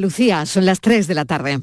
[0.00, 1.60] Lucía, son las 3 de la tarde.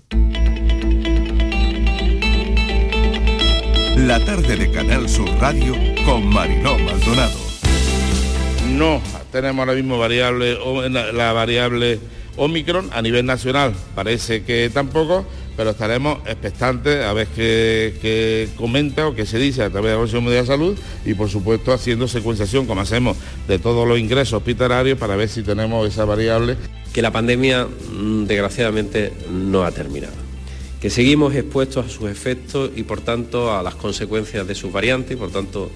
[3.98, 7.38] La tarde de Canal Sur Radio con Mariló Maldonado.
[8.70, 10.58] No tenemos ahora mismo variable,
[11.14, 12.00] la variable
[12.38, 13.74] Omicron a nivel nacional.
[13.96, 15.26] Parece que tampoco,
[15.56, 19.98] pero estaremos expectantes a ver qué, comenta o qué se dice a través de la
[19.98, 23.18] Comisión Mundial de Salud y por supuesto haciendo secuenciación como hacemos
[23.48, 26.58] de todos los ingresos hospitalarios para ver si tenemos esa variable.
[26.94, 30.32] Que la pandemia mm, desgraciadamente no ha terminado
[30.82, 35.12] que seguimos expuestos a sus efectos y por tanto a las consecuencias de sus variantes
[35.12, 35.70] y por tanto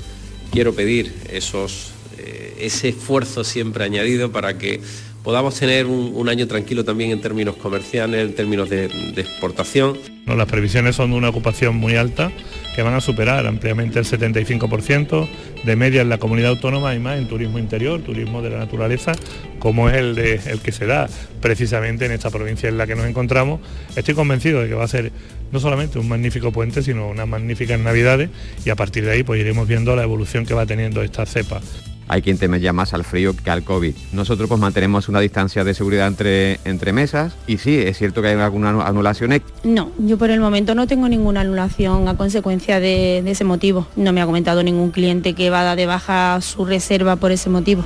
[0.51, 4.81] quiero pedir esos, eh, ese esfuerzo siempre añadido para que
[5.25, 8.85] podamos tener un, año tranquilo también en términos comerciales, en términos de,
[9.17, 9.97] exportación.
[10.27, 12.31] No, las previsiones son de una ocupación muy alta
[12.75, 15.27] que van a superar ampliamente el 75%
[15.63, 19.13] de media en la comunidad autónoma y más en turismo interior, turismo de la naturaleza,
[19.57, 21.09] como es el, de, el que se da
[21.41, 23.61] precisamente en esta provincia en la que nos encontramos.
[23.95, 25.11] Estoy convencido de que va a ser
[25.51, 28.29] no solamente un magnífico puente, sino unas magníficas navidades
[28.63, 31.61] y a partir de ahí pues iremos viendo la evolución que va teniendo esta cepa
[32.07, 33.95] hay quien teme ya más al frío que al COVID.
[34.13, 38.29] Nosotros pues mantenemos una distancia de seguridad entre, entre mesas y sí, es cierto que
[38.29, 39.41] hay alguna anulación.
[39.63, 43.87] No, yo por el momento no tengo ninguna anulación a consecuencia de, ese motivo.
[43.95, 47.31] No me ha comentado ningún cliente que va a dar de baja su reserva por
[47.31, 47.83] ese motivo.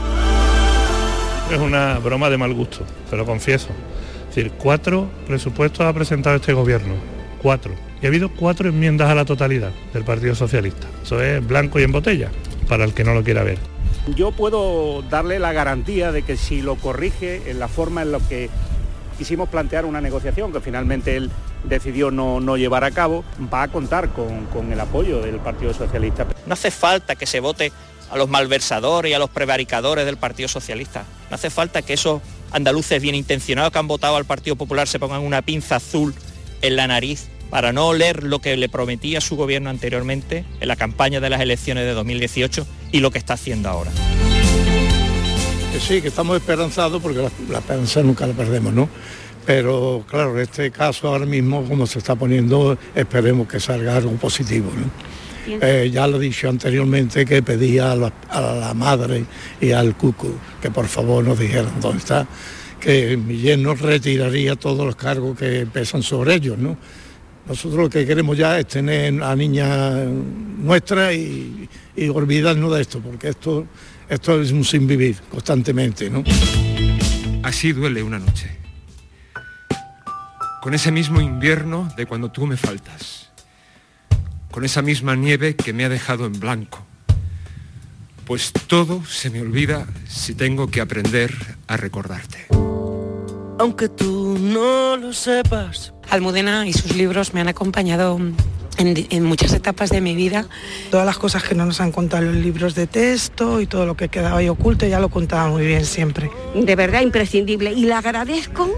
[1.51, 3.69] Es una broma de mal gusto, te lo confieso.
[4.29, 6.93] Es decir, cuatro presupuestos ha presentado este gobierno.
[7.41, 7.73] Cuatro.
[8.01, 10.87] Y ha habido cuatro enmiendas a la totalidad del Partido Socialista.
[11.03, 12.29] Eso es blanco y en botella,
[12.67, 13.57] para el que no lo quiera ver.
[14.15, 18.19] Yo puedo darle la garantía de que si lo corrige en la forma en la
[18.19, 18.49] que
[19.17, 21.29] quisimos plantear una negociación que finalmente él
[21.65, 26.25] decidió no, llevar a cabo, va a contar con, con, el apoyo del Partido Socialista.
[26.45, 27.73] No hace falta que se vote
[28.09, 31.03] a los malversadores y a los prevaricadores del Partido Socialista.
[31.29, 32.21] No hace falta que esos
[32.51, 36.15] andaluces bien intencionados que han votado al Partido Popular se pongan una pinza azul
[36.61, 40.75] en la nariz para no oler lo que le prometía su gobierno anteriormente en la
[40.75, 43.91] campaña de las elecciones de 2018 y lo que está haciendo ahora.
[45.71, 48.89] Que sí, que estamos esperanzados porque la, esperanza nunca la perdemos, ¿no?
[49.45, 54.11] Pero claro, en este caso ahora mismo, como se está poniendo, esperemos que salga algo
[54.13, 54.69] positivo,
[55.47, 59.25] eh, ya lo he dicho anteriormente que pedía a la, madre
[59.59, 62.27] y al cucu que por favor nos dijeran dónde está,
[62.79, 66.77] que mi yerno retiraría todos los cargos que pesan sobre ellos, ¿no?
[67.47, 71.67] Nosotros lo que queremos ya es tener a niña nuestra y,
[72.13, 73.67] olvidarnos de esto, porque esto,
[74.07, 76.09] esto es un sin vivir constantemente.
[76.09, 76.23] ¿no?
[77.43, 78.57] Así duele una noche.
[80.61, 83.29] Con ese mismo invierno de cuando tú me faltas.
[84.51, 86.85] Con esa misma nieve que me ha dejado en blanco.
[88.25, 91.33] Pues todo se me olvida si tengo que aprender
[91.67, 92.47] a recordarte.
[93.59, 98.19] Aunque tú no lo sepas Almudena y sus libros me han acompañado
[98.79, 100.47] en, muchas etapas de mi vida.
[100.89, 103.95] Todas las cosas que no nos han contado los libros de texto y todo lo
[103.95, 106.31] que quedaba ahí oculto, ya lo contaba muy bien siempre.
[106.55, 108.69] De verdad imprescindible y le agradezco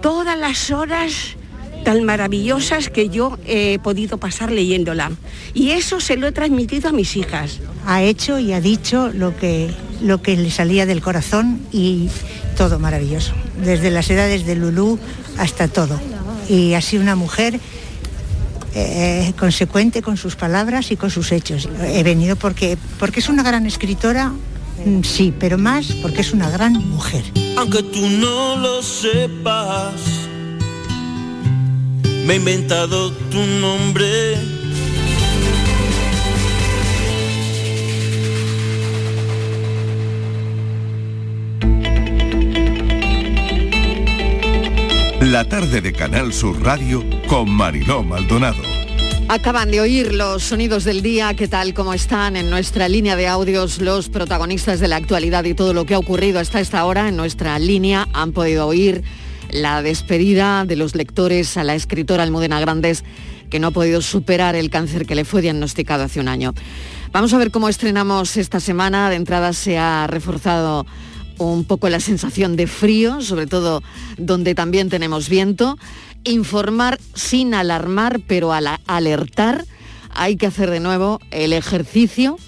[0.00, 1.36] todas las horas
[1.84, 5.12] tan maravillosas que yo he podido pasar leyéndola.
[5.54, 7.60] Y eso se lo he transmitido a mis hijas.
[7.86, 9.70] Ha hecho y ha dicho lo que,
[10.00, 12.08] lo que le salía del corazón y
[12.56, 13.34] todo maravilloso.
[13.62, 14.98] Desde las edades de Lulú
[15.38, 16.00] hasta todo
[16.48, 17.60] y ha sido una mujer
[18.78, 21.66] eh, consecuente con sus palabras y con sus hechos.
[21.82, 24.32] He venido porque, porque es una gran escritora,
[24.84, 27.24] mm, sí, pero más porque es una gran mujer.
[27.56, 29.94] Aunque tú no lo sepas,
[32.26, 34.55] me he inventado tu nombre
[45.30, 48.62] La tarde de Canal Sur Radio con Mariló Maldonado.
[49.26, 51.74] Acaban de oír los sonidos del día, ¿qué tal?
[51.74, 55.84] ¿Cómo están en nuestra línea de audios los protagonistas de la actualidad y todo lo
[55.84, 58.06] que ha ocurrido hasta esta hora en nuestra línea?
[58.12, 59.02] Han podido oír
[59.50, 63.02] la despedida de los lectores a la escritora Almudena Grandes,
[63.50, 66.54] que no ha podido superar el cáncer que le fue diagnosticado hace un año.
[67.10, 69.10] Vamos a ver cómo estrenamos esta semana.
[69.10, 70.86] De entrada se ha reforzado
[71.38, 73.82] un poco la sensación de frío, sobre todo
[74.18, 75.78] donde también tenemos viento.
[76.24, 79.64] Informar sin alarmar, pero al alertar.
[80.10, 82.38] Hay que hacer de nuevo el ejercicio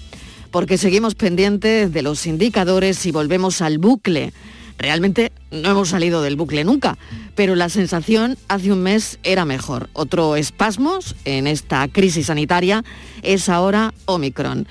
[0.51, 4.33] porque seguimos pendientes de los indicadores y volvemos al bucle.
[4.77, 6.97] Realmente no hemos salido del bucle nunca,
[7.35, 9.89] pero la sensación hace un mes era mejor.
[9.93, 12.83] Otro espasmos en esta crisis sanitaria
[13.21, 14.67] es ahora Omicron.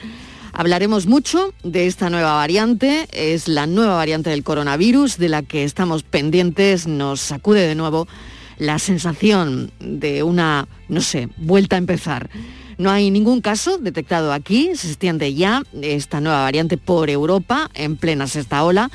[0.59, 5.63] Hablaremos mucho de esta nueva variante, es la nueva variante del coronavirus de la que
[5.63, 8.09] estamos pendientes, nos sacude de nuevo
[8.57, 12.29] la sensación de una, no sé, vuelta a empezar.
[12.77, 17.97] No hay ningún caso detectado aquí, se extiende ya esta nueva variante por Europa en
[17.97, 18.91] plena sexta ola,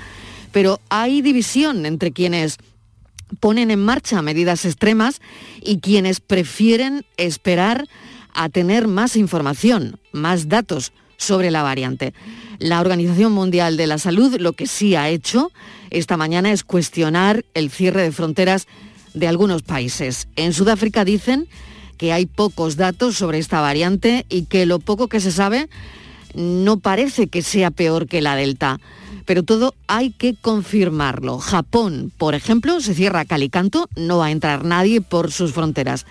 [0.52, 2.58] pero hay división entre quienes
[3.40, 5.22] ponen en marcha medidas extremas
[5.62, 7.88] y quienes prefieren esperar
[8.34, 10.92] a tener más información, más datos
[11.24, 12.14] sobre la variante.
[12.60, 15.52] La Organización Mundial de la Salud lo que sí ha hecho
[15.90, 18.68] esta mañana es cuestionar el cierre de fronteras
[19.14, 20.28] de algunos países.
[20.36, 21.48] En Sudáfrica dicen
[21.98, 25.70] que hay pocos datos sobre esta variante y que lo poco que se sabe
[26.34, 28.80] no parece que sea peor que la Delta.
[29.26, 31.38] Pero todo hay que confirmarlo.
[31.38, 36.06] Japón, por ejemplo, se cierra Calicanto, no va a entrar nadie por sus fronteras.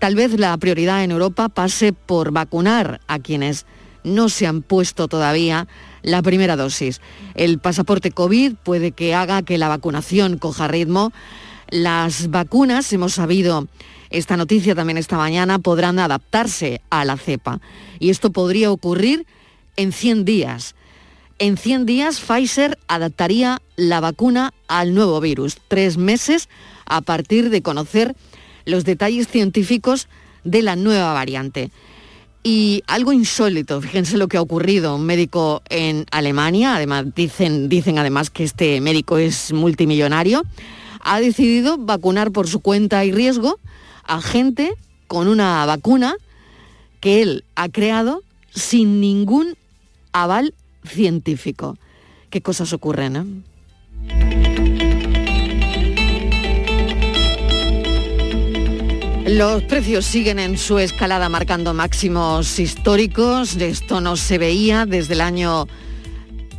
[0.00, 3.66] Tal vez la prioridad en Europa pase por vacunar a quienes
[4.04, 5.68] no se han puesto todavía
[6.02, 7.00] la primera dosis.
[7.34, 11.12] El pasaporte COVID puede que haga que la vacunación coja ritmo.
[11.70, 13.68] Las vacunas, hemos sabido
[14.10, 17.60] esta noticia también esta mañana, podrán adaptarse a la cepa.
[17.98, 19.26] Y esto podría ocurrir
[19.76, 20.74] en 100 días.
[21.38, 26.48] En 100 días Pfizer adaptaría la vacuna al nuevo virus, tres meses
[26.84, 28.14] a partir de conocer
[28.64, 30.08] los detalles científicos
[30.44, 31.70] de la nueva variante.
[32.44, 37.98] Y algo insólito, fíjense lo que ha ocurrido, un médico en Alemania, además dicen, dicen
[37.98, 40.42] además que este médico es multimillonario,
[41.00, 43.60] ha decidido vacunar por su cuenta y riesgo
[44.04, 44.74] a gente
[45.06, 46.16] con una vacuna
[47.00, 49.56] que él ha creado sin ningún
[50.12, 50.54] aval
[50.84, 51.78] científico.
[52.30, 53.44] ¿Qué cosas ocurren?
[54.08, 54.51] Eh?
[59.32, 63.56] Los precios siguen en su escalada marcando máximos históricos.
[63.56, 65.66] De esto no se veía desde el año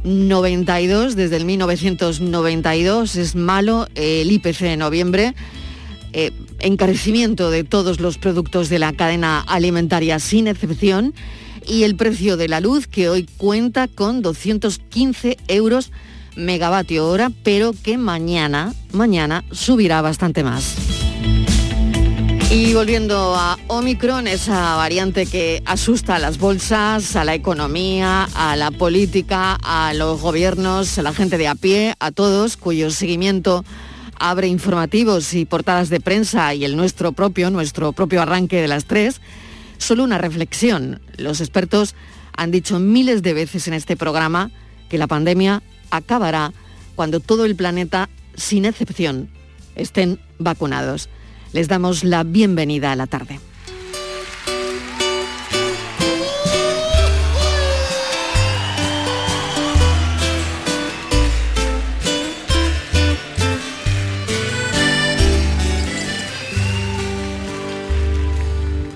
[0.04, 3.16] 92, desde el 1992.
[3.16, 5.36] Es malo el IPC de noviembre.
[6.14, 6.32] Eh,
[6.62, 11.14] encarecimiento de todos los productos de la cadena alimentaria sin excepción
[11.68, 15.92] y el precio de la luz que hoy cuenta con 215 euros
[16.36, 21.03] megavatio hora, pero que mañana, mañana subirá bastante más.
[22.56, 28.56] Y volviendo a Omicron, esa variante que asusta a las bolsas, a la economía, a
[28.56, 33.66] la política, a los gobiernos, a la gente de a pie, a todos, cuyo seguimiento
[34.20, 38.86] abre informativos y portadas de prensa y el nuestro propio, nuestro propio arranque de las
[38.86, 39.20] tres,
[39.80, 41.02] solo una reflexión.
[41.18, 41.96] Los expertos
[42.38, 44.52] han dicho miles de veces en este programa
[44.90, 46.54] que la pandemia acabará
[46.94, 49.32] cuando todo el planeta, sin excepción,
[49.76, 51.10] estén vacunados
[51.54, 53.40] les damos la bienvenida a la tarde.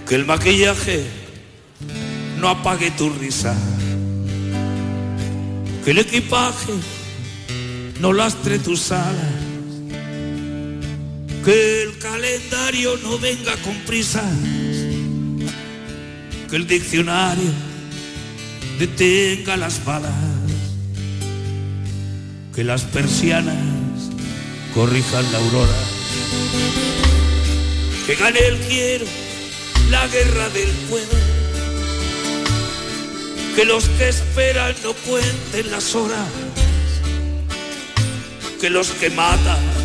[0.07, 1.06] Que el maquillaje
[2.39, 3.56] no apague tu risa.
[5.83, 6.74] Que el equipaje
[8.00, 9.47] no lastre tus alas
[11.48, 14.34] que el calendario no venga con prisas,
[16.50, 17.50] que el diccionario
[18.78, 20.12] detenga las balas,
[22.54, 23.56] que las persianas
[24.74, 25.80] corrijan la aurora,
[28.06, 29.06] que gane el quiero
[29.89, 31.20] la guerra del pueblo,
[33.56, 36.27] que los que esperan no cuenten las horas,
[38.60, 39.76] que los que matan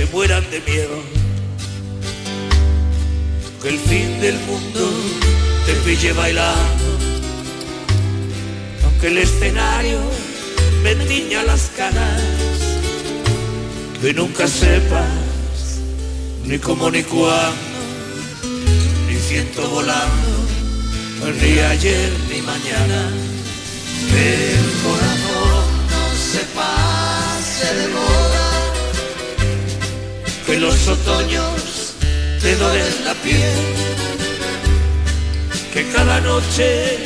[0.00, 0.98] se mueran de miedo.
[3.60, 4.82] Que el fin del mundo
[5.66, 6.88] te pille bailando.
[8.84, 10.00] Aunque el escenario
[10.82, 12.22] me tiña las caras.
[14.00, 15.10] Que nunca sepas
[16.44, 17.68] ni cómo ni cuándo.
[19.06, 20.32] Ni siento volando.
[21.42, 23.00] Ni ayer ni mañana.
[24.16, 26.02] El corazón no
[26.32, 27.88] se pase de
[30.50, 31.94] que los otoños
[32.42, 33.54] te doren la piel,
[35.72, 36.98] que cada noche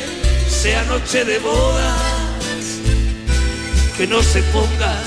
[0.49, 2.79] sea noche de bodas,
[3.97, 4.99] que no se ponga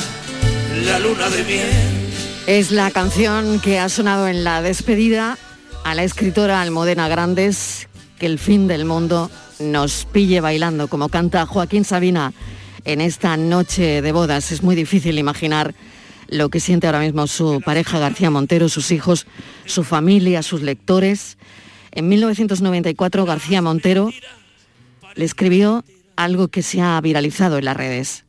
[0.84, 2.12] la luna de miel.
[2.46, 5.36] Es la canción que ha sonado en la despedida
[5.82, 7.88] a la escritora Almodena Grandes,
[8.20, 12.32] que el fin del mundo nos pille bailando, como canta Joaquín Sabina
[12.84, 14.52] en esta noche de bodas.
[14.52, 15.74] Es muy difícil imaginar
[16.28, 19.26] lo que siente ahora mismo su pareja García Montero, sus hijos,
[19.64, 21.38] su familia, sus lectores.
[21.90, 24.10] En 1994 García Montero
[25.14, 25.84] le escribió
[26.16, 28.24] algo que se ha viralizado en las redes.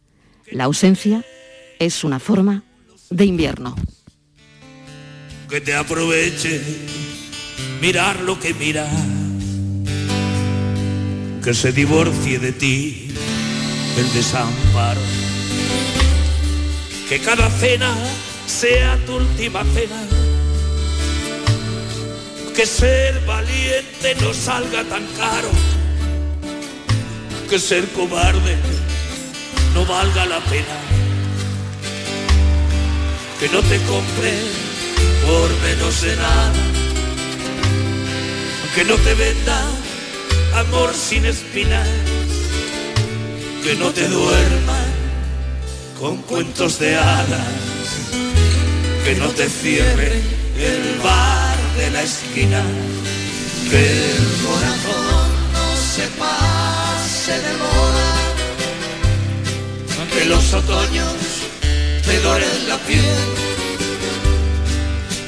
[0.51, 1.25] La ausencia
[1.79, 2.63] es una forma
[3.09, 3.75] de invierno.
[5.49, 6.61] Que te aproveche
[7.81, 8.87] mirar lo que mira.
[11.43, 13.11] Que se divorcie de ti
[13.97, 15.28] el desamparo.
[17.09, 17.91] Que cada cena
[18.45, 19.99] sea tu última cena.
[22.55, 25.49] Que ser valiente no salga tan caro.
[27.49, 28.57] Que ser cobarde
[29.73, 30.77] no valga la pena.
[33.39, 34.33] Que no te compre
[35.25, 36.53] por menos de nada.
[38.75, 39.65] Que no te venda
[40.57, 41.87] amor sin espinas.
[43.63, 44.88] Que no te duerma
[45.99, 47.47] con cuentos de hadas.
[49.03, 50.21] Que no te cierre
[50.57, 52.61] el bar de la esquina.
[53.69, 58.09] Que el corazón no se pase de moda.
[60.13, 61.13] Que los otoños
[62.05, 63.03] te doren la piel.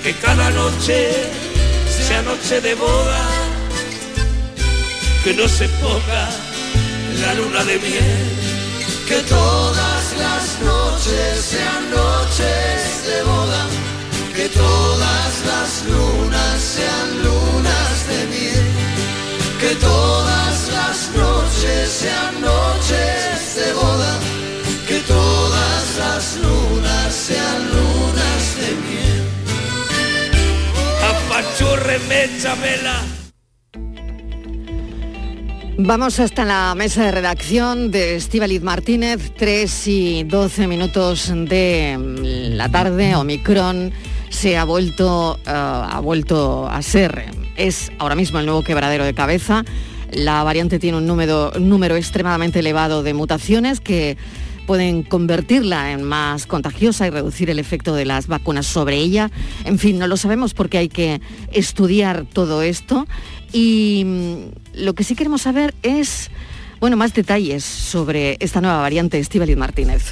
[0.03, 1.11] Que cada noche
[2.07, 3.21] sea noche de boda.
[5.23, 6.29] Que no se ponga
[7.25, 8.40] la luna de miel.
[9.11, 13.67] Que todas las noches sean noches de boda.
[14.33, 18.67] Que todas las lunas sean lunas de miel.
[19.59, 24.17] Que todas las noches sean noches de boda.
[24.87, 29.23] Que todas las lunas sean lunas de miel.
[31.11, 33.20] Apachurre mecha vela.
[35.83, 41.97] Vamos hasta la mesa de redacción de Estíbaliz Martínez, 3 y 12 minutos de
[42.55, 43.91] la tarde, Omicron
[44.29, 49.15] se ha vuelto, eh, ha vuelto a ser, es ahora mismo el nuevo quebradero de
[49.15, 49.65] cabeza.
[50.11, 54.17] La variante tiene un número, un número extremadamente elevado de mutaciones que
[54.67, 59.31] pueden convertirla en más contagiosa y reducir el efecto de las vacunas sobre ella.
[59.65, 61.21] En fin, no lo sabemos porque hay que
[61.51, 63.07] estudiar todo esto
[63.51, 66.29] y mm, lo que sí queremos saber es,
[66.79, 70.11] bueno, más detalles sobre esta nueva variante, Estíbaliz Martínez.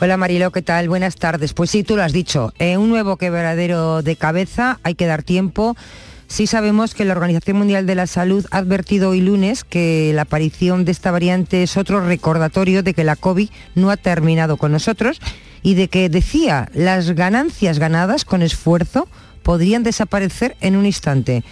[0.00, 0.88] Hola Marilo, ¿qué tal?
[0.88, 1.54] Buenas tardes.
[1.54, 5.22] Pues sí, tú lo has dicho, eh, un nuevo quebradero de cabeza, hay que dar
[5.22, 5.76] tiempo.
[6.26, 10.22] Sí sabemos que la Organización Mundial de la Salud ha advertido hoy lunes que la
[10.22, 14.72] aparición de esta variante es otro recordatorio de que la COVID no ha terminado con
[14.72, 15.20] nosotros
[15.62, 19.06] y de que, decía, las ganancias ganadas con esfuerzo
[19.42, 21.44] podrían desaparecer en un instante.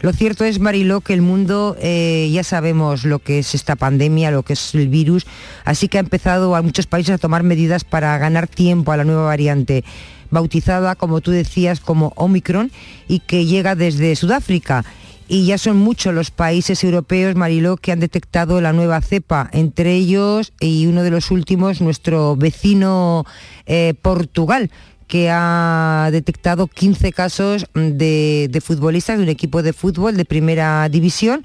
[0.00, 4.30] Lo cierto es, Mariló, que el mundo eh, ya sabemos lo que es esta pandemia,
[4.30, 5.26] lo que es el virus,
[5.64, 9.02] así que ha empezado a muchos países a tomar medidas para ganar tiempo a la
[9.02, 9.82] nueva variante,
[10.30, 12.70] bautizada, como tú decías, como Omicron
[13.08, 14.84] y que llega desde Sudáfrica.
[15.26, 19.94] Y ya son muchos los países europeos, Mariló, que han detectado la nueva cepa, entre
[19.94, 23.26] ellos y uno de los últimos, nuestro vecino
[23.66, 24.70] eh, Portugal
[25.08, 31.44] que ha detectado 15 casos de, futbolistas de un equipo de fútbol de primera división.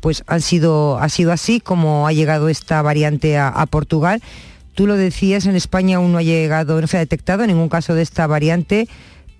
[0.00, 4.22] Pues han sido, ha sido así como ha llegado esta variante a, a, Portugal.
[4.74, 7.94] Tú lo decías, en España aún no ha llegado, no se ha detectado ningún caso
[7.94, 8.88] de esta variante,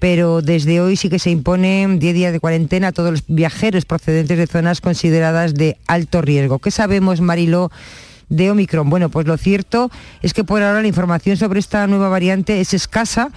[0.01, 3.87] pero desde hoy sí que se imponen 10 días de cuarentena a todos los viajeros
[3.87, 6.59] procedentes de zonas consideradas de alto riesgo.
[6.59, 7.71] ¿Qué sabemos, Mariló?
[8.31, 8.89] de Omicron.
[8.89, 9.91] Bueno, pues lo cierto
[10.23, 13.31] es que por ahora la información sobre esta nueva variante es escasa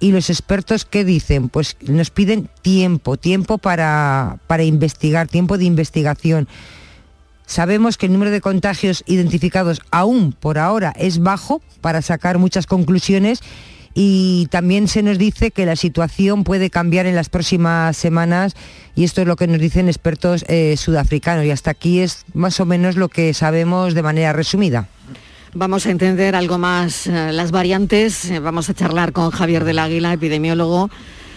[0.00, 1.50] y los expertos, ¿qué dicen?
[1.50, 6.48] Pues nos piden tiempo, tiempo para, para investigar, tiempo de investigación.
[7.46, 12.66] Sabemos que el número de contagios identificados aún por ahora es bajo para sacar muchas
[12.66, 13.42] conclusiones
[13.92, 18.54] y también se nos dice que la situación puede cambiar en las próximas semanas
[18.94, 22.60] y esto es lo que nos dicen expertos eh, sudafricanos y hasta aquí es más
[22.60, 24.88] o menos lo que sabemos de manera resumida.
[25.52, 28.30] Vamos a entender algo más eh, las variantes.
[28.30, 30.90] Eh, vamos a charlar con Javier del Águila, epidemiólogo,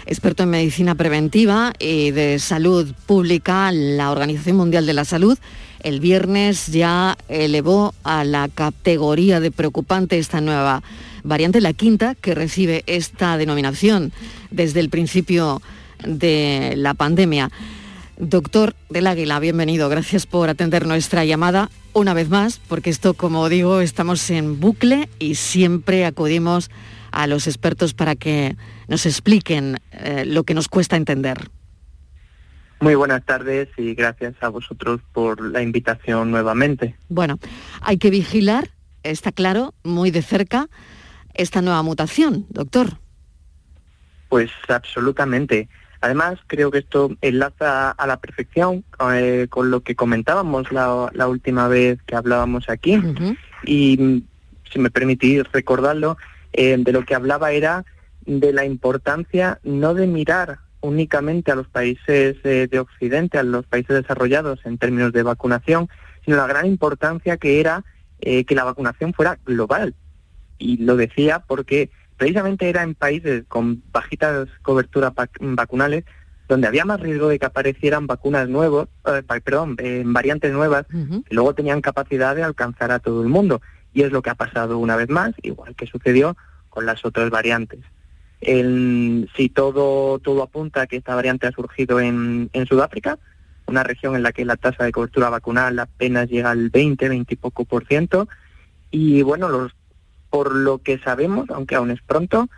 [0.05, 3.71] experto en medicina preventiva y de salud pública.
[3.71, 5.39] La Organización Mundial de la Salud
[5.83, 10.81] el viernes ya elevó a la categoría de preocupante esta nueva
[11.23, 14.13] variante, la quinta, que recibe esta denominación
[14.49, 15.61] desde el principio
[16.05, 17.51] de la pandemia.
[18.23, 19.89] Doctor del Águila, bienvenido.
[19.89, 25.09] Gracias por atender nuestra llamada una vez más, porque esto, como digo, estamos en bucle
[25.19, 26.71] y siempre acudimos
[27.11, 28.55] a los expertos para que
[28.87, 31.49] nos expliquen eh, lo que nos cuesta entender.
[32.79, 36.95] Muy buenas tardes y gracias a vosotros por la invitación nuevamente.
[37.09, 37.39] Bueno,
[37.81, 38.69] hay que vigilar,
[39.03, 40.69] está claro, muy de cerca,
[41.33, 42.99] esta nueva mutación, doctor.
[44.29, 45.67] Pues absolutamente.
[46.03, 48.83] Además, creo que esto enlaza a la perfección
[49.13, 53.01] eh, con lo que comentábamos la, la, última vez que hablábamos aquí.
[53.63, 54.25] Y
[54.69, 56.17] si me permitís recordarlo,
[56.51, 57.85] eh, de lo que hablaba era
[58.25, 63.65] de la importancia no de mirar únicamente a los países eh, de Occidente, a los
[63.65, 65.87] países desarrollados en términos de vacunación,
[66.25, 67.85] sino la gran importancia que era
[68.19, 69.95] eh, que la vacunación fuera global.
[70.57, 76.05] Y lo decía porque precisamente era en países con bajitas coberturas vacunales
[76.47, 81.55] donde había más riesgo de que aparecieran vacunas nuevas, eh, perdón, variantes nuevas, que luego
[81.55, 83.61] tenían capacidad de alcanzar a todo el mundo.
[83.93, 86.35] Y es lo que ha pasado una vez más, igual que sucedió
[86.69, 87.79] con las otras variantes.
[88.41, 93.17] El, si todo, todo apunta a que esta variante ha surgido en, en Sudáfrica,
[93.65, 97.33] una región en la que la tasa de cobertura vacunal apenas llega al 20, 20
[97.33, 98.27] y poco por ciento,
[98.91, 99.71] y bueno, los,
[100.33, 102.49] por lo que sabemos, aunque aún es pronto,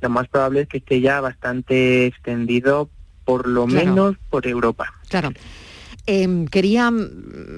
[0.00, 2.88] lo más probable es que esté ya bastante extendido,
[3.24, 4.94] por lo menos por Europa.
[5.08, 5.32] Claro.
[6.06, 6.92] Em, quería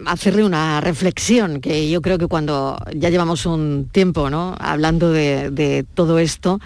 [0.06, 4.56] hacerle una reflexión que yo creo que cuando ya llevamos un tiempo ¿no?
[4.58, 6.58] hablando de, de todo esto,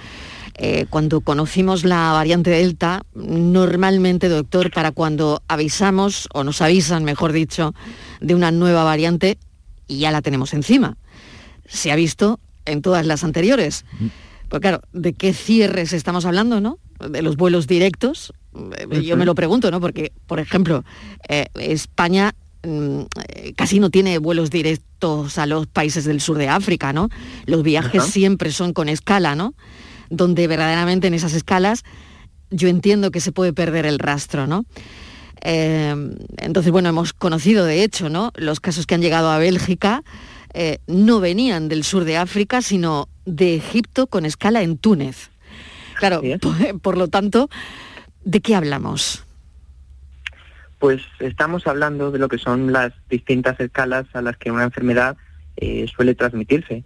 [0.55, 7.33] eh, cuando conocimos la variante Delta, normalmente, doctor, para cuando avisamos, o nos avisan, mejor
[7.33, 7.75] dicho,
[8.21, 9.37] de una nueva variante,
[9.89, 10.97] y ya la tenemos encima.
[11.67, 13.85] Se ha visto en todas las anteriores.
[14.49, 16.79] Pues claro, ¿de qué cierres estamos hablando, no?
[17.11, 18.33] De los vuelos directos.
[18.79, 19.81] Eh, yo me lo pregunto, ¿no?
[19.81, 20.85] Porque, por ejemplo,
[21.29, 23.03] eh, España mm,
[23.57, 27.09] casi no tiene vuelos directos a los países del sur de África, ¿no?
[27.47, 29.55] Los viajes siempre son con escala, ¿no?
[30.11, 31.83] donde verdaderamente en esas escalas
[32.51, 34.65] yo entiendo que se puede perder el rastro, ¿no?
[35.43, 35.95] Eh,
[36.39, 38.33] entonces, bueno, hemos conocido de hecho, ¿no?
[38.37, 40.05] Los casos que han llegado a Bélgica
[40.55, 45.31] eh, no venían del sur de África, sino de Egipto con escala en Túnez.
[45.99, 46.23] Claro,
[46.83, 47.49] por, lo tanto,
[48.25, 49.25] ¿de qué hablamos?
[50.79, 55.17] Pues estamos hablando de lo que son las distintas escalas a las que una enfermedad
[55.57, 56.85] eh, suele transmitirse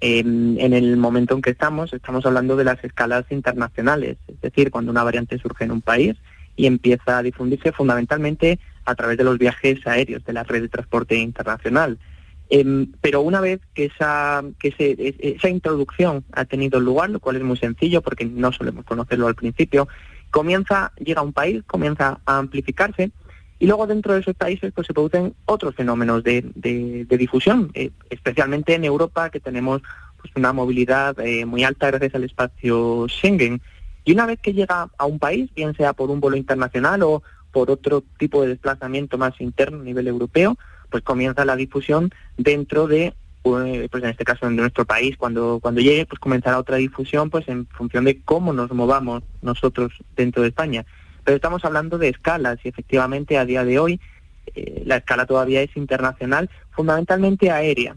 [0.00, 4.92] en el momento en que estamos, estamos hablando de las escalas internacionales, es decir, cuando
[4.92, 6.16] una variante surge en un país
[6.54, 10.68] y empieza a difundirse fundamentalmente a través de los viajes aéreos de la red de
[10.68, 11.98] transporte internacional.
[12.48, 14.74] Em, pero una vez que esa, que
[15.36, 19.34] esa introducción ha tenido lugar, lo cual es muy sencillo porque no solemos conocerlo al
[19.34, 19.88] principio,
[20.30, 23.10] comienza, llega a un país, comienza a amplificarse
[23.58, 27.90] y luego dentro de esos países pues se producen otros fenómenos de, de, difusión, eh,
[28.10, 29.82] especialmente en Europa que tenemos
[30.20, 33.60] pues, una movilidad eh, muy alta gracias al espacio Schengen.
[34.04, 37.22] Y una vez que llega a un país, bien sea por un vuelo internacional o
[37.50, 40.58] por otro tipo de desplazamiento más interno a nivel europeo,
[40.96, 45.58] pues comienza la difusión dentro de, pues, pues en este caso en nuestro país, cuando,
[45.60, 50.40] cuando llegue, pues comenzará otra difusión pues en función de cómo nos movamos nosotros dentro
[50.40, 50.86] de España.
[51.22, 54.00] Pero estamos hablando de escalas y efectivamente a día de hoy
[54.54, 57.94] eh, la escala todavía es internacional, fundamentalmente aérea.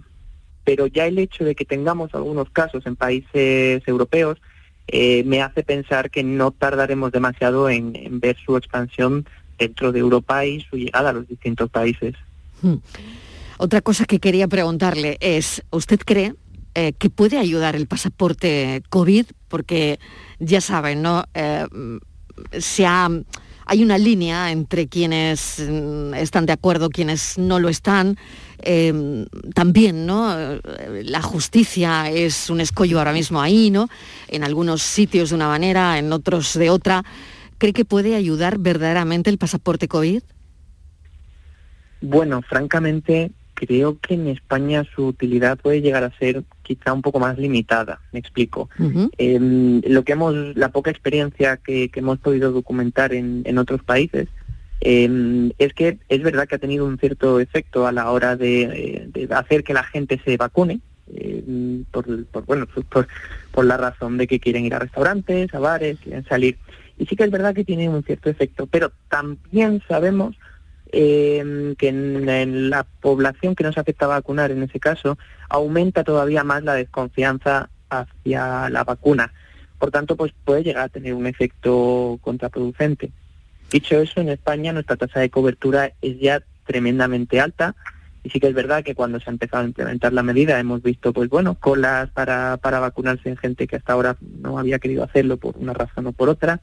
[0.66, 4.42] Pero ya el hecho de que tengamos algunos casos en países europeos
[4.88, 9.26] eh, me hace pensar que no tardaremos demasiado en, ver su expansión
[9.58, 12.14] dentro de Europa y su llegada a los distintos países.
[12.62, 12.76] Hmm.
[13.58, 16.36] Otra cosa que quería preguntarle es, ¿usted cree
[16.76, 19.26] eh, que puede ayudar el pasaporte COVID?
[19.48, 20.00] Porque
[20.39, 21.24] ya saben, ¿no?
[22.58, 22.86] se
[23.69, 28.17] hay una línea entre quienes mm, están de acuerdo, quienes no lo están.
[28.58, 30.36] Em, también, ¿no?
[31.04, 33.88] La justicia es un escollo ahora mismo ahí, ¿no?
[34.28, 37.04] En algunos sitios de una manera, en otros de otra.
[37.60, 40.24] ¿Cree que puede ayudar verdaderamente el pasaporte COVID?
[42.02, 47.20] Bueno, francamente, creo que en España su utilidad puede llegar a ser quizá un poco
[47.20, 48.00] más limitada.
[48.12, 48.70] Me explico.
[49.18, 54.28] Em, lo que hemos, la poca experiencia que, hemos podido documentar en, otros países
[54.80, 59.28] em, es que es verdad que ha tenido un cierto efecto a la hora de,
[59.32, 60.80] hacer que la gente se vacune.
[61.14, 62.06] Em, por,
[62.46, 63.08] bueno por,
[63.52, 66.58] por la razón de que quieren ir a restaurantes, a bares, quieren salir.
[66.98, 70.36] Y sí que es verdad que tiene un cierto efecto, pero también sabemos
[70.91, 75.17] eh, que en, la población que no se acepta vacunar en ese caso,
[75.49, 79.34] aumenta todavía más la desconfianza hacia la vacuna.
[79.78, 83.12] Por tanto, pues puede llegar a tener un efecto contraproducente.
[83.71, 87.75] Dicho eso, en España nuestra tasa de cobertura es ya tremendamente alta
[88.23, 90.84] y sí que es verdad que cuando se ha empezado a implementar la medida hemos
[90.84, 95.04] visto, pues bueno, colas para, para vacunarse en gente que hasta ahora no había querido
[95.04, 96.62] hacerlo por una razón o por otra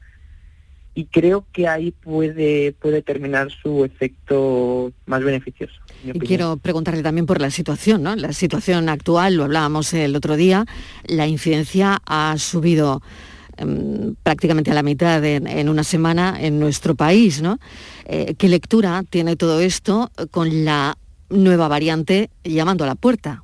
[0.97, 5.75] y creo que ahí puede, puede terminar su efecto más beneficioso.
[6.03, 8.15] Y quiero preguntarle también por la situación, ¿no?
[8.15, 10.65] La situación actual, lo hablábamos el otro día,
[11.05, 13.03] la incidencia ha subido
[13.57, 17.59] em, prácticamente a la mitad en, una semana en nuestro país, ¿no?
[18.05, 20.97] Eh, ¿Qué lectura tiene todo esto con la
[21.29, 23.43] nueva variante llamando a la puerta?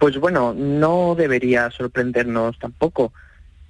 [0.00, 3.12] Pues bueno, no debería sorprendernos tampoco.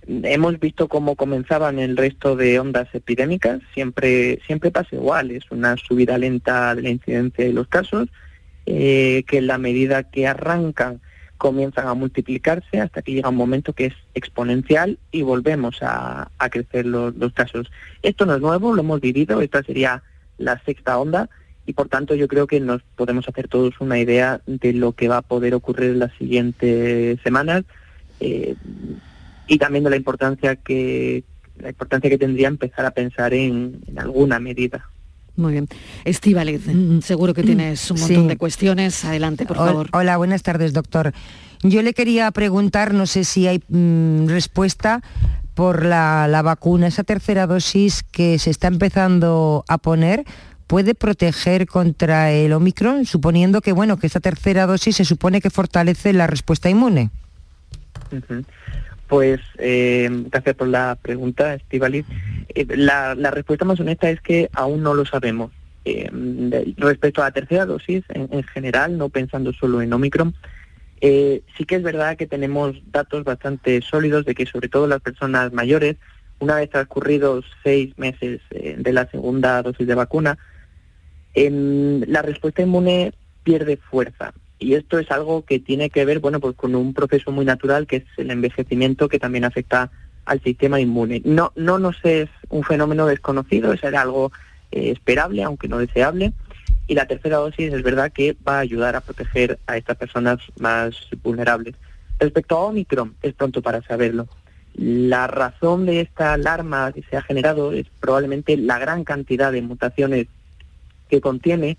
[0.07, 5.77] Hemos visto cómo comenzaban el resto de ondas epidémicas, siempre, siempre pasa igual, es una
[5.77, 8.09] subida lenta de la incidencia de los casos,
[8.67, 11.01] eh, que en la medida que arrancan
[11.37, 16.87] comienzan a multiplicarse hasta que llega un momento que es exponencial y volvemos a, crecer
[16.87, 17.71] los, casos.
[18.03, 20.05] Esto no es nuevo, lo hemos vivido, esta sería
[20.39, 21.29] la sexta onda
[21.67, 25.09] y por tanto yo creo que nos podemos hacer todos una idea de lo que
[25.09, 27.65] va a poder ocurrir en las siguientes semanas
[28.21, 28.55] eh,
[29.47, 31.25] y también de la importancia que
[31.59, 34.89] la importancia que tendría empezar a pensar en alguna medida.
[35.37, 35.69] Muy bien.
[36.05, 39.05] Estíbaliz, mm, seguro que tienes un montón de cuestiones.
[39.05, 39.89] Adelante, por favor.
[39.93, 41.13] Hola, buenas tardes, doctor.
[41.63, 45.01] Yo le quería preguntar, no sé si hay mm, respuesta
[45.55, 50.25] por la, vacuna, esa tercera dosis que se está empezando a poner,
[50.67, 55.51] ¿puede proteger contra el Omicron, suponiendo que, bueno, que esa tercera dosis se supone que
[55.51, 57.11] fortalece la respuesta inmune?
[59.13, 62.07] Pues eh, gracias por la pregunta, Estivaliz.
[62.55, 65.53] Eh, la, respuesta más honesta es que aún no lo sabemos.
[65.85, 66.09] Eh,
[66.79, 70.35] respecto a la tercera dosis, en, general, no pensando solo en Omicron,
[71.03, 75.53] sí que es verdad que tenemos datos bastante sólidos de que sobre todo las personas
[75.53, 75.97] mayores,
[76.39, 80.39] una vez transcurridos seis meses de la segunda dosis de vacuna,
[81.35, 83.13] la respuesta inmune
[83.45, 84.33] pierde fuerza.
[84.63, 87.87] Y esto es algo que tiene que ver, bueno, pues con un proceso muy natural
[87.87, 89.91] que es el envejecimiento que también afecta
[90.25, 91.21] al sistema inmune.
[91.25, 94.31] No, no nos es un fenómeno desconocido, es algo
[94.71, 96.33] eh, esperable, aunque no deseable.
[96.87, 100.39] Y la tercera dosis es verdad que va a ayudar a proteger a estas personas
[100.59, 101.75] más vulnerables.
[102.21, 104.29] Respecto a Omicron, es pronto para saberlo.
[104.75, 109.63] La razón de esta alarma que se ha generado es probablemente la gran cantidad de
[109.63, 110.29] mutaciones
[111.11, 111.77] que contiene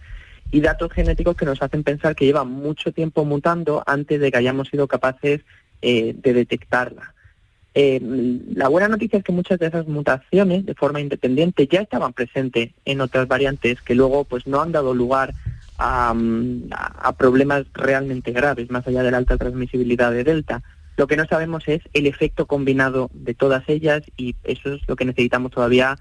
[0.54, 4.38] y datos genéticos que nos hacen pensar que lleva mucho tiempo mutando antes de que
[4.38, 5.42] hayamos sido capaces
[5.82, 7.16] eh, de detectarla.
[7.74, 8.00] Eh,
[8.54, 12.70] la buena noticia es que muchas de esas mutaciones, de forma independiente, ya estaban presentes
[12.86, 15.34] en otras variantes que luego pues no han dado lugar
[15.80, 16.14] a,
[16.70, 20.62] a problemas realmente graves, más allá de la alta transmisibilidad de Delta.
[20.98, 24.96] Lo que no sabemos es el efecto combinado de todas ellas y eso es lo
[24.96, 25.98] que necesitamos todavía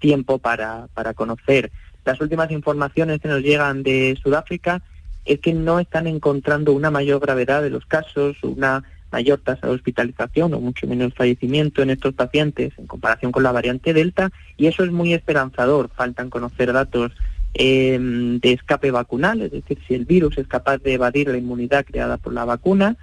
[0.00, 1.72] tiempo para, para conocer.
[2.06, 4.80] Las últimas informaciones que nos llegan de Sudáfrica
[5.24, 9.72] es que no están encontrando una mayor gravedad de los casos, una mayor tasa de
[9.72, 14.66] hospitalización o mucho menos fallecimiento en estos pacientes en comparación con la variante Delta y
[14.66, 15.90] eso es muy esperanzador.
[15.96, 17.10] Faltan conocer datos
[17.54, 21.84] em, de escape vacunal, es decir, si el virus es capaz de evadir la inmunidad
[21.84, 22.96] creada por la vacuna,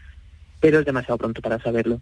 [0.62, 2.00] pero es demasiado pronto para saberlo.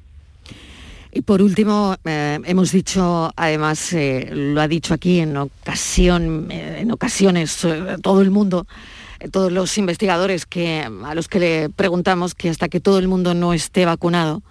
[1.14, 6.78] Y por último, eh, hemos dicho, además, eh, lo ha dicho aquí en ocasión, eh,
[6.80, 7.68] en ocasiones
[8.02, 8.66] todo el mundo,
[9.30, 13.34] todos los investigadores que, a los que le preguntamos que hasta que todo el mundo
[13.34, 14.42] no esté vacunado,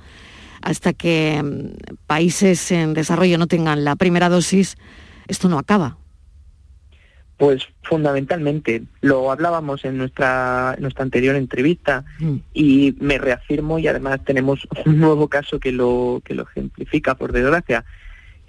[0.61, 4.77] hasta que mm, países en desarrollo no tengan la primera dosis,
[5.29, 5.99] esto no acaba.
[7.40, 12.37] Pues fundamentalmente, lo hablábamos en nuestra, nuestra anterior entrevista mm.
[12.53, 17.33] y me reafirmo y además tenemos un nuevo caso que lo, que lo ejemplifica, por
[17.33, 17.87] desgracia.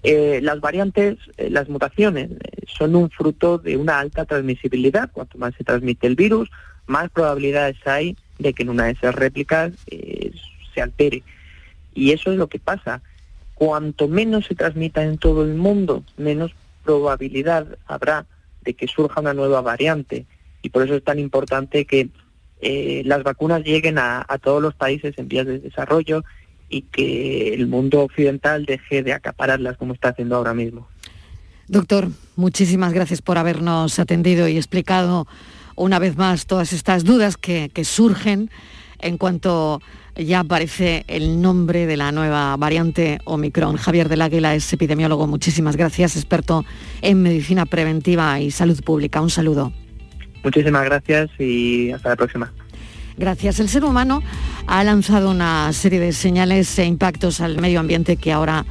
[0.03, 5.09] Eh, las variantes, eh, las mutaciones, eh, son un fruto de una alta transmisibilidad.
[5.09, 6.51] Cuanto más se transmite el virus,
[6.85, 9.71] más probabilidades hay de que en una de esas réplicas
[10.73, 11.23] se altere.
[11.93, 13.01] Y eso es lo que pasa.
[13.55, 18.25] Cuanto menos se transmita en todo el mundo, menos probabilidad habrá
[18.61, 20.25] de que surja una nueva variante.
[20.61, 22.09] Y por eso es tan importante que
[22.61, 26.23] eh, las vacunas lleguen a, todos los países en vías de desarrollo
[26.69, 30.87] y que el mundo occidental deje de acapararlas como está haciendo ahora mismo.
[31.67, 35.27] Doctor, muchísimas gracias por habernos atendido y explicado
[35.75, 38.51] una vez más todas estas dudas que, que surgen
[38.99, 39.81] en cuanto
[40.25, 43.77] ya aparece el nombre de la nueva variante Omicron.
[43.77, 45.27] Javier del Águila es epidemiólogo.
[45.27, 46.65] Muchísimas gracias, experto
[47.01, 49.21] en medicina preventiva y salud pública.
[49.21, 49.71] Un saludo.
[50.43, 52.53] Muchísimas gracias y hasta la próxima.
[53.17, 53.59] Gracias.
[53.59, 54.23] El ser humano
[54.67, 58.65] ha lanzado una serie de señales e impactos al medio ambiente que ahora,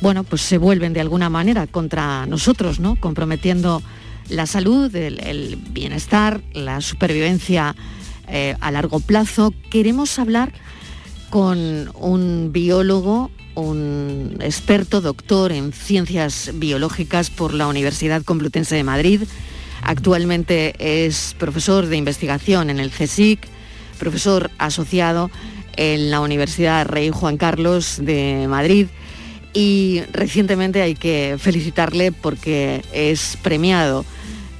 [0.00, 2.96] bueno, pues se vuelven de alguna manera contra nosotros, ¿no?
[2.96, 3.82] Comprometiendo
[4.28, 7.76] la salud, el bienestar, la supervivencia
[8.28, 9.52] eh, a largo plazo.
[9.70, 10.52] Queremos hablar
[11.30, 19.22] con un biólogo, un experto, doctor en ciencias biológicas por la Universidad Complutense de Madrid.
[19.82, 23.40] Actualmente es profesor de investigación en el CSIC,
[23.98, 25.30] profesor asociado
[25.76, 28.86] en la Universidad Rey Juan Carlos de Madrid
[29.56, 34.04] y recientemente hay que felicitarle porque es premiado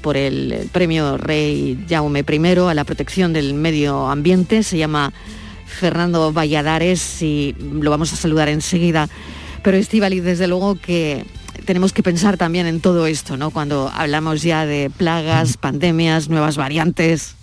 [0.06, 4.62] por el premio Rey Jaume I a la protección del medio ambiente.
[4.62, 5.12] Se llama
[5.66, 9.08] Fernando Valladares y lo vamos a saludar enseguida.
[9.64, 11.26] Pero Estivali, desde luego que
[11.64, 13.50] tenemos que pensar también en todo esto, ¿no?
[13.50, 17.34] Cuando hablamos ya de plagas, pandemias, nuevas variantes.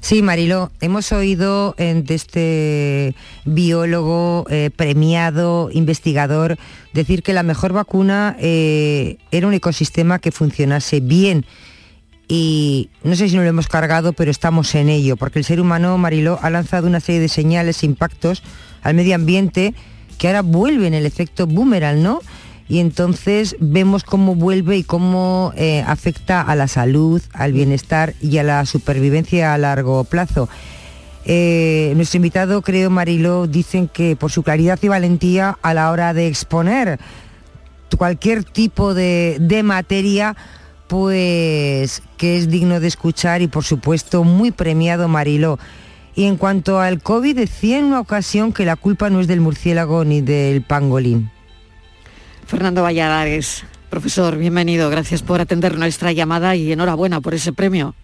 [0.00, 6.58] Sí, Marilo, hemos oído de este biólogo eh, premiado, investigador,
[6.92, 11.46] decir que la mejor vacuna eh, era un ecosistema que funcionase bien.
[12.32, 15.60] Y no sé si no lo hemos cargado, pero estamos en ello, porque el ser
[15.60, 18.44] humano, Mariló, ha lanzado una serie de señales, impactos
[18.82, 19.74] al medio ambiente
[20.16, 22.20] que ahora vuelven el efecto boomerang, ¿no?
[22.70, 28.38] y entonces vemos cómo vuelve y cómo eh, afecta a la salud, al bienestar y
[28.38, 30.48] a la supervivencia a largo plazo.
[31.24, 36.14] Eh, nuestro invitado, creo, Marilo, dicen que por su claridad y valentía a la hora
[36.14, 37.00] de exponer
[37.98, 40.36] cualquier tipo de, de materia,
[40.90, 45.56] pues que es digno de escuchar y por supuesto muy premiado Marilo.
[46.16, 49.40] Y en cuanto al COVID, decía en una ocasión que la culpa no es del
[49.40, 51.30] murciélago ni del pangolín.
[52.44, 54.90] Fernando Valladares, profesor, bienvenido.
[54.90, 57.94] Gracias por atender nuestra llamada y enhorabuena por ese premio.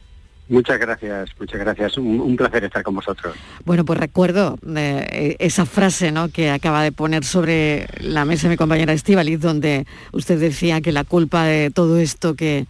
[0.48, 1.98] Muchas gracias, muchas gracias.
[1.98, 3.34] Un, placer estar con vosotros.
[3.64, 6.28] Bueno, pues recuerdo eh, esa frase ¿no?
[6.28, 11.04] que acaba de poner sobre la mesa mi compañera Estivaliz, donde usted decía que la
[11.04, 12.66] culpa de todo esto que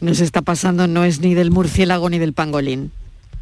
[0.00, 2.92] nos está pasando no es ni del murciélago ni del pangolín.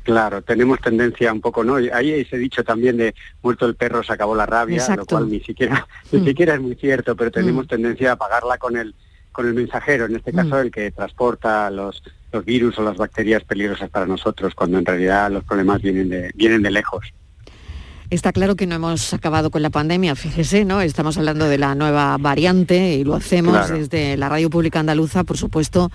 [0.05, 1.77] Claro, tenemos tendencia un poco, ¿no?
[1.77, 5.40] Ahí ese dicho también de muerto el perro se acabó la rabia, lo cual ni
[5.40, 6.25] siquiera, ni mm.
[6.27, 7.68] siquiera es muy cierto, pero tenemos mm.
[7.68, 8.94] tendencia a pagarla con el,
[9.33, 10.37] con el mensajero, en este mm.
[10.37, 12.03] caso el que transporta los,
[12.35, 16.31] los virus o las bacterias peligrosas para nosotros, cuando en realidad los problemas vienen de,
[16.35, 17.07] vienen de lejos.
[18.11, 20.83] Está claro que no hemos acabado con la pandemia, fíjese, ¿no?
[20.83, 25.38] Estamos hablando de la nueva variante y lo hacemos desde la Radio Pública Andaluza, por
[25.38, 25.90] supuesto,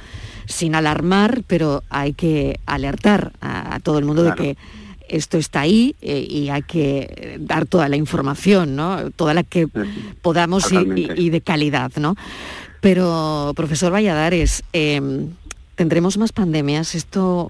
[0.45, 4.57] sin alarmar, pero hay que alertar a, todo el mundo de que
[5.07, 9.11] esto está ahí eh, y hay que dar toda la información, ¿no?
[9.11, 9.67] Toda la que
[10.21, 12.15] podamos y, de calidad, ¿no?
[12.81, 15.29] Pero, profesor Valladares, em,
[15.79, 16.93] ¿tendremos más pandemias?
[16.93, 17.47] Esto,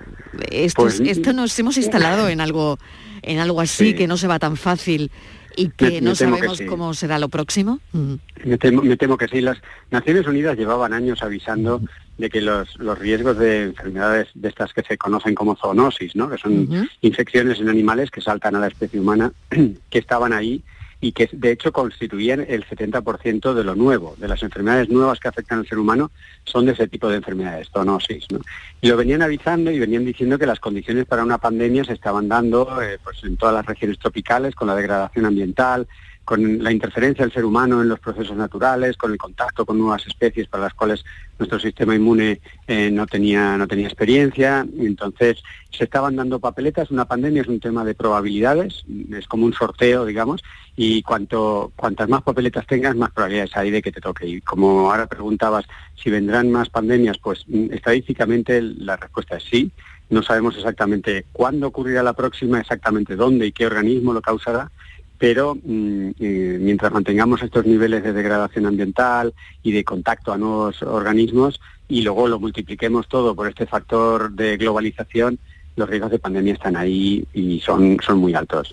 [0.52, 2.78] esto, pues, esto nos hemos instalado en algo
[3.24, 5.10] en algo así que no se va tan fácil
[5.56, 7.80] y que no sabemos cómo será lo próximo?
[7.92, 8.14] Mm.
[8.46, 8.58] Me,
[8.98, 9.42] temo, que sí.
[9.42, 9.58] Las
[9.90, 11.82] Naciones Unidas llevaban años avisando
[12.20, 16.30] de que los, los riesgos de enfermedades de estas que se conocen como zoonosis, ¿no?
[16.30, 19.34] que son infecciones en animales que saltan a la especie humana,
[19.90, 20.64] que estaban ahí
[21.02, 25.30] y que de hecho constituían el 70% de lo nuevo, de las enfermedades nuevas que
[25.30, 26.12] afectan al ser humano,
[26.44, 28.26] son de ese tipo de enfermedades, zoonosis.
[28.32, 28.40] ¿no?
[28.82, 32.28] Y lo venían avisando y venían diciendo que las condiciones para una pandemia se estaban
[32.28, 35.88] dando eh, pues en todas las regiones tropicales, con la degradación ambiental,
[36.30, 40.06] con la interferencia del ser humano en los procesos naturales, con el contacto con nuevas
[40.06, 41.04] especies para las cuales
[41.40, 44.64] nuestro sistema inmune eh, no, tenía, no tenía experiencia.
[44.78, 46.92] Entonces se estaban dando papeletas.
[46.92, 50.44] Una pandemia es un tema de probabilidades, es como un sorteo, digamos,
[50.76, 54.28] y cuanto cuantas más papeletas tengas, más probabilidades hay de que te toque.
[54.28, 55.66] Y como ahora preguntabas
[55.96, 59.72] si vendrán más pandemias, pues mm, estadísticamente la respuesta es sí.
[60.12, 64.70] No sabemos exactamente cuándo ocurrirá la próxima, exactamente dónde y qué organismo lo causará,
[65.20, 70.82] pero mm, eh, mientras mantengamos estos niveles de degradación ambiental y de contacto a nuevos
[70.82, 75.38] organismos y luego lo multipliquemos todo por este factor de globalización,
[75.76, 78.72] los riesgos de pandemia están ahí y son, son muy altos.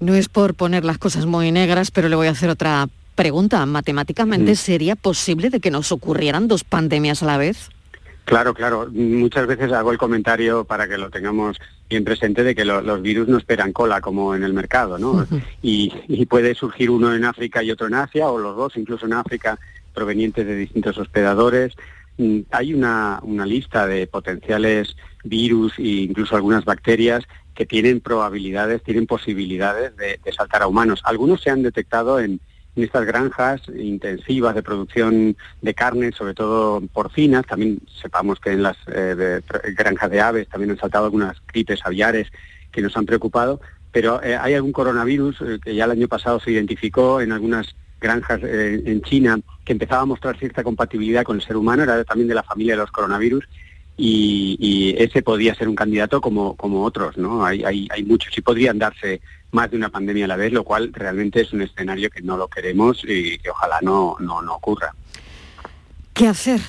[0.00, 3.64] No es por poner las cosas muy negras, pero le voy a hacer otra pregunta.
[3.64, 4.56] ¿Matemáticamente mm.
[4.56, 7.70] sería posible de que nos ocurrieran dos pandemias a la vez?
[8.24, 8.88] Claro, claro.
[8.90, 11.58] Muchas veces hago el comentario para que lo tengamos
[11.88, 15.26] bien presente de que los virus no esperan cola como en el mercado, ¿no?
[15.62, 15.90] y,
[16.26, 19.58] puede surgir uno en África y otro en Asia, o los dos incluso en África,
[19.92, 21.74] provenientes de distintos hospedadores.
[22.16, 29.06] Mm, hay una, lista de potenciales virus e incluso algunas bacterias que tienen probabilidades, tienen
[29.06, 31.02] posibilidades de saltar a humanos.
[31.04, 32.40] Algunos se han detectado en,
[32.76, 37.46] en estas granjas intensivas de producción de carne, sobre todo porcinas.
[37.46, 39.40] También sepamos que en las eh,
[39.76, 42.28] granjas de aves también han saltado algunas gripes aviares
[42.72, 43.60] que nos han preocupado.
[43.92, 47.76] Pero eh, hay algún coronavirus eh, que ya el año pasado se identificó en algunas
[48.00, 52.28] granjas en China que empezaba a mostrar cierta compatibilidad con el ser humano, era también
[52.28, 53.48] de la familia de los coronavirus,
[53.96, 57.46] y, ese podía ser un candidato como, como otros, ¿no?
[57.46, 59.22] Hay, hay, hay muchos y podrían darse
[59.54, 62.36] más de una pandemia a la vez, lo cual realmente es un escenario que no
[62.36, 64.94] lo queremos y que ojalá no, no, no ocurra.
[66.12, 66.60] ¿Qué hacer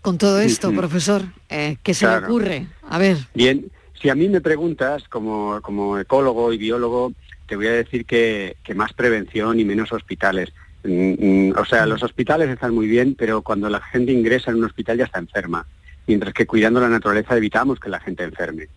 [0.00, 1.22] con todo esto, profesor?
[1.48, 2.66] Eh, ¿Qué se le ocurre?
[2.88, 3.18] A ver.
[3.34, 7.12] Bien, si a mí me preguntas como, como ecólogo y biólogo,
[7.46, 10.50] te voy a decir que, que más prevención y menos hospitales.
[10.84, 14.58] Mm, mm, o sea, los hospitales están muy bien, pero cuando la gente ingresa en
[14.58, 15.66] un hospital ya está enferma,
[16.06, 18.68] mientras que cuidando la naturaleza evitamos que la gente enferme.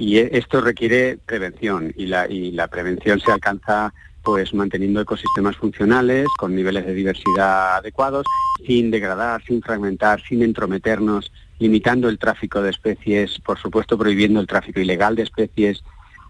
[0.00, 5.56] Y e- esto requiere prevención y la, y la prevención se alcanza pues manteniendo ecosistemas
[5.56, 8.24] funcionales con niveles de diversidad adecuados,
[8.66, 14.46] sin degradar, sin fragmentar, sin entrometernos, limitando el tráfico de especies, por supuesto prohibiendo el
[14.46, 15.84] tráfico ilegal de especies.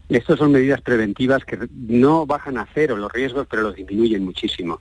[0.09, 4.81] Estas son medidas preventivas que no bajan a cero los riesgos, pero los disminuyen muchísimo.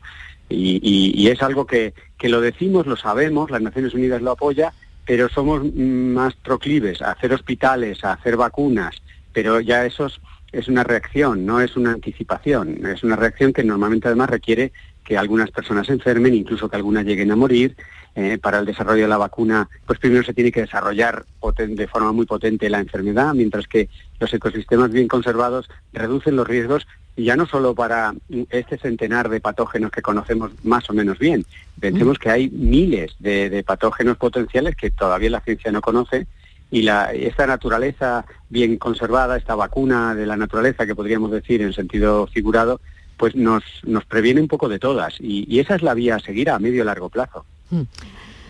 [0.50, 4.74] Y, es algo que, que lo decimos, lo sabemos, las Naciones Unidas lo apoya,
[5.10, 8.96] pero somos más proclives a hacer hospitales, a hacer vacunas,
[9.34, 12.86] pero ya esos es una reacción, no es una anticipación.
[12.86, 14.72] Es una reacción que normalmente además requiere
[15.04, 17.76] que algunas personas enfermen, incluso que algunas lleguen a morir.
[18.14, 21.26] Eh, para el desarrollo de la vacuna, pues primero se tiene que desarrollar
[21.58, 26.86] de forma muy potente la enfermedad, mientras que los ecosistemas bien conservados reducen los riesgos
[27.24, 28.14] ya no solo para
[28.50, 31.46] este centenar de patógenos que conocemos más o menos bien.
[31.80, 36.28] Pensemos que hay miles de, de patógenos potenciales que todavía la ciencia no conoce
[36.72, 41.74] y la, esta naturaleza bien conservada, esta vacuna de la naturaleza que podríamos decir en
[41.74, 42.80] sentido figurado,
[43.18, 46.50] pues nos, nos previene un poco de todas y, esa es la vía a seguir
[46.50, 47.46] a medio y largo plazo.
[47.70, 47.82] Mm.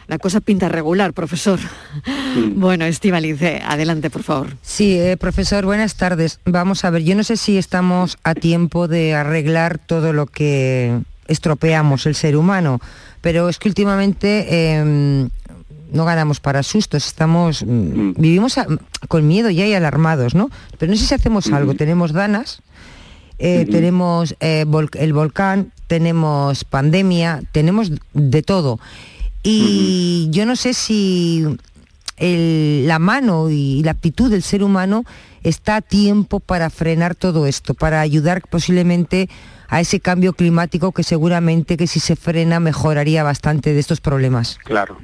[0.10, 1.60] La cosa pinta regular, profesor.
[2.36, 2.60] Mm.
[2.60, 4.58] Bueno, Estivalice, adelante, por favor.
[4.64, 6.40] Sí, eh, profesor, buenas tardes.
[6.46, 11.00] Vamos a ver, yo no sé si estamos a tiempo de arreglar todo lo que
[11.28, 12.82] estropeamos el ser humano,
[13.22, 15.30] pero es que últimamente em,
[15.92, 18.14] no ganamos para sustos, estamos, mm, mm.
[18.18, 18.56] vivimos
[19.08, 20.50] con miedo ya y alarmados, ¿no?
[20.80, 22.64] Pero no sé si hacemos algo, tenemos danas,
[23.38, 28.80] eh, tenemos eh, el volcán, tenemos pandemia, tenemos de todo.
[29.44, 31.46] Y yo no sé si
[32.18, 35.06] la mano y la actitud del ser humano
[35.44, 39.30] está a tiempo para frenar todo esto, para ayudar posiblemente
[39.70, 44.58] a ese cambio climático que seguramente que si se frena mejoraría bastante de estos problemas.
[44.66, 44.98] Claro,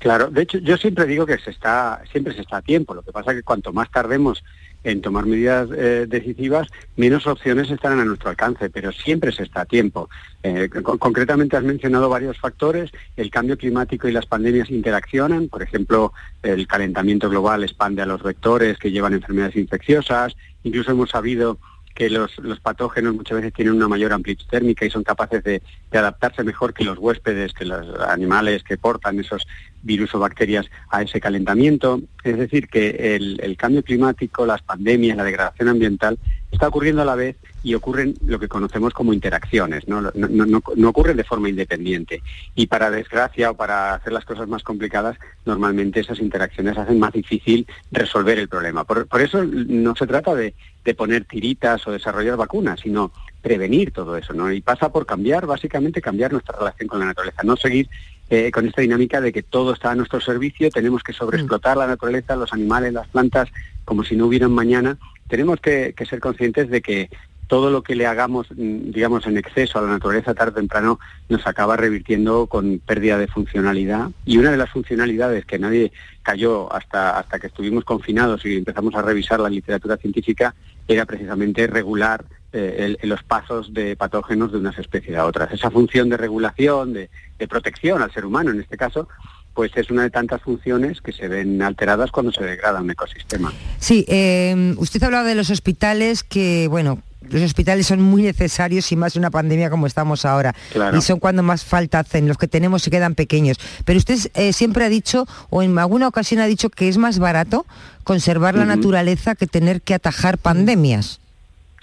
[0.00, 0.30] claro.
[0.30, 2.92] De hecho, yo siempre digo que se está, siempre se está a tiempo.
[2.92, 4.42] Lo que pasa es que cuanto más tardemos
[4.84, 9.62] en tomar medidas eh, decisivas, menos opciones estarán a nuestro alcance, pero siempre se está
[9.62, 10.08] a tiempo.
[10.42, 16.12] Eh, concretamente has mencionado varios factores, el cambio climático y las pandemias interaccionan, por ejemplo,
[16.42, 21.58] el calentamiento global expande a los vectores que llevan enfermedades infecciosas, incluso hemos sabido
[21.94, 25.60] que los, patógenos muchas veces tienen una mayor amplitud térmica y son capaces de,
[25.92, 29.46] adaptarse mejor que los huéspedes, que los animales que portan esos
[29.82, 32.00] virus o bacterias a ese calentamiento.
[32.24, 36.18] Es decir, que el, cambio climático, las pandemias, la degradación ambiental
[36.50, 40.00] está ocurriendo a la vez y ocurren lo que conocemos como interacciones, ¿no?
[40.14, 42.22] No, ocurren de forma independiente.
[42.54, 47.12] Y para desgracia o para hacer las cosas más complicadas, normalmente esas interacciones hacen más
[47.12, 48.84] difícil resolver el problema.
[48.84, 53.12] Por, eso no se trata de, de, poner tiritas o desarrollar vacunas, sino
[53.42, 54.50] prevenir todo eso, ¿no?
[54.52, 57.88] Y pasa por cambiar, básicamente cambiar nuestra relación con la naturaleza, no seguir
[58.30, 61.88] eh, con esta dinámica de que todo está a nuestro servicio, tenemos que sobreexplotar la
[61.88, 63.48] naturaleza, los animales, las plantas,
[63.84, 64.98] como si no hubieran mañana.
[65.28, 67.10] Tenemos que, ser conscientes de que
[67.48, 71.00] todo lo que le hagamos, mm, digamos, en exceso a la naturaleza tarde o temprano
[71.28, 74.10] nos acaba revirtiendo con pérdida de funcionalidad.
[74.24, 75.90] Y una de las funcionalidades que nadie
[76.22, 80.54] cayó hasta, hasta que estuvimos confinados y empezamos a revisar la literatura científica
[80.94, 85.52] era precisamente regular eh, los pasos de patógenos de unas especies a otras.
[85.52, 87.08] Esa función de regulación, de,
[87.48, 89.08] protección al ser humano en este caso,
[89.54, 93.52] pues es una de tantas funciones que se ven alteradas cuando se degrada un ecosistema.
[93.78, 98.90] Sí, eh, usted ha hablado de los hospitales que, bueno, los hospitales son muy necesarios
[98.92, 100.54] y más de una pandemia como estamos ahora.
[100.96, 103.58] Y son cuando más falta hacen, los que tenemos se quedan pequeños.
[103.84, 107.18] Pero usted eh, siempre ha dicho, o en alguna ocasión ha dicho, que es más
[107.18, 107.66] barato
[108.04, 111.20] conservar la naturaleza que tener que atajar pandemias.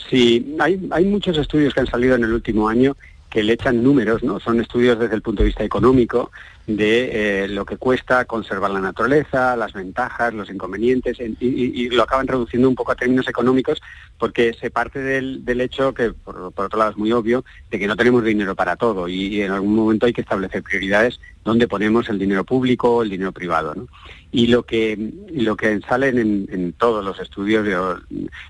[0.10, 2.96] Sí, hay, hay muchos estudios que han salido en el último año
[3.30, 4.40] que le echan números, ¿no?
[4.40, 6.32] Son estudios desde el punto de vista económico
[6.68, 12.28] de eh, lo que cuesta conservar la naturaleza, las ventajas, los inconvenientes, y, lo acaban
[12.28, 13.82] reduciendo un poco a términos económicos
[14.18, 17.96] porque se parte del, hecho, que por, otro lado es muy obvio, de que no
[17.96, 22.20] tenemos dinero para todo y, en algún momento hay que establecer prioridades donde ponemos el
[22.20, 23.74] dinero público el dinero privado.
[23.74, 23.88] ¿no?
[24.32, 27.98] Y lo que, lo que salen en, todos los estudios, yo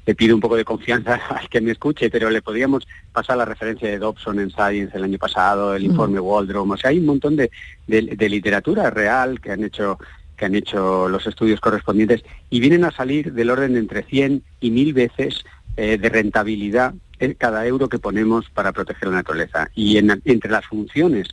[0.06, 3.46] le pido un poco de confianza al que me escuche, pero le podríamos pasar la
[3.46, 7.06] referencia de Dobson en Science el año pasado, el informe Waldrom, o sea, hay un
[7.06, 7.50] montón de,
[7.88, 9.98] de literatura real que han hecho
[10.38, 14.44] que han hecho los estudios correspondientes y vienen a salir del orden de entre 100
[14.62, 15.44] y 1000 veces
[15.76, 19.70] eh, de rentabilidad en cada euro que ponemos para proteger la naturaleza.
[19.74, 21.28] Y entre las funciones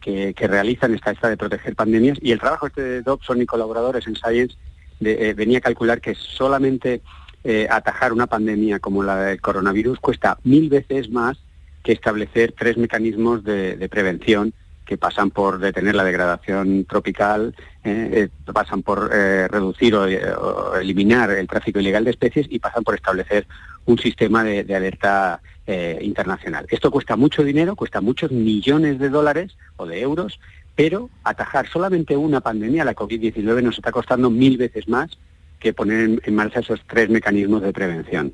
[0.00, 4.06] que, realizan está esta de proteger pandemias y el trabajo este de Dobson y colaboradores
[4.06, 4.56] en Science
[5.00, 7.00] de, eh, venía a calcular que solamente
[7.44, 11.38] eh, atajar una pandemia como la del coronavirus cuesta mil veces más
[11.82, 14.52] que establecer tres mecanismos de, prevención
[14.84, 17.54] que pasan por detener la degradación tropical,
[17.84, 22.82] eh, eh, pasan por eh, reducir o, eliminar el tráfico ilegal de especies y pasan
[22.82, 23.46] por establecer
[23.86, 25.40] un sistema de, alerta
[26.00, 26.66] internacional.
[26.68, 30.40] Esto cuesta mucho dinero, cuesta muchos millones de dólares o de euros,
[30.74, 35.16] pero atajar solamente una pandemia, la COVID-19, nos está costando mil veces más
[35.60, 38.32] que poner en marcha esos tres mecanismos de prevención.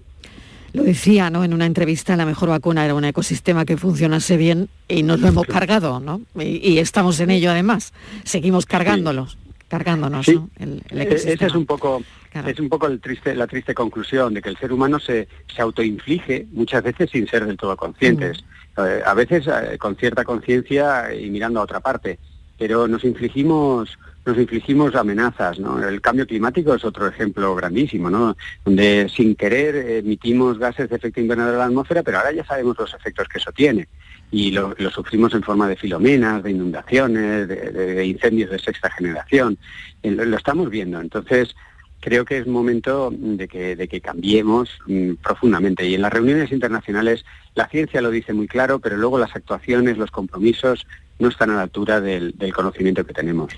[0.76, 1.42] Lo decía, ¿no?
[1.44, 5.28] En una entrevista, la mejor vacuna era un ecosistema que funcionase bien y nos lo
[5.28, 6.20] hemos cargado, ¿no?
[6.38, 7.92] Y, y estamos en ello además.
[8.24, 10.34] Seguimos cargándolos, cargándonos, Sí.
[10.34, 10.50] ¿no?
[10.58, 11.34] El, el Eh, ecosistema.
[11.34, 12.02] Esa es un poco,
[12.46, 15.62] es un poco el triste, la triste conclusión de que el ser humano se, se
[15.62, 18.44] autoinflige muchas veces sin ser del todo conscientes.
[18.78, 22.18] Eh, a veces eh, con cierta conciencia y mirando a otra parte,
[22.58, 25.82] pero nos infligimos nos infligimos amenazas, ¿no?
[25.82, 28.36] El cambio climático es otro ejemplo grandísimo, ¿no?
[28.64, 32.76] Donde sin querer emitimos gases de efecto invernadero a la atmósfera, pero ahora ya sabemos
[32.78, 33.88] los efectos que eso tiene
[34.32, 39.56] y lo, sufrimos en forma de filomenas, de inundaciones, de, de- incendios de sexta generación.
[40.02, 41.00] Eh, Lo, estamos viendo.
[41.00, 41.54] Entonces,
[42.00, 45.86] creo que es momento de que, de que cambiemos mm, profundamente.
[45.86, 47.24] Y en las reuniones internacionales
[47.54, 50.84] la ciencia lo dice muy claro, pero luego las actuaciones, los compromisos
[51.20, 53.52] no están a la altura del conocimiento que tenemos.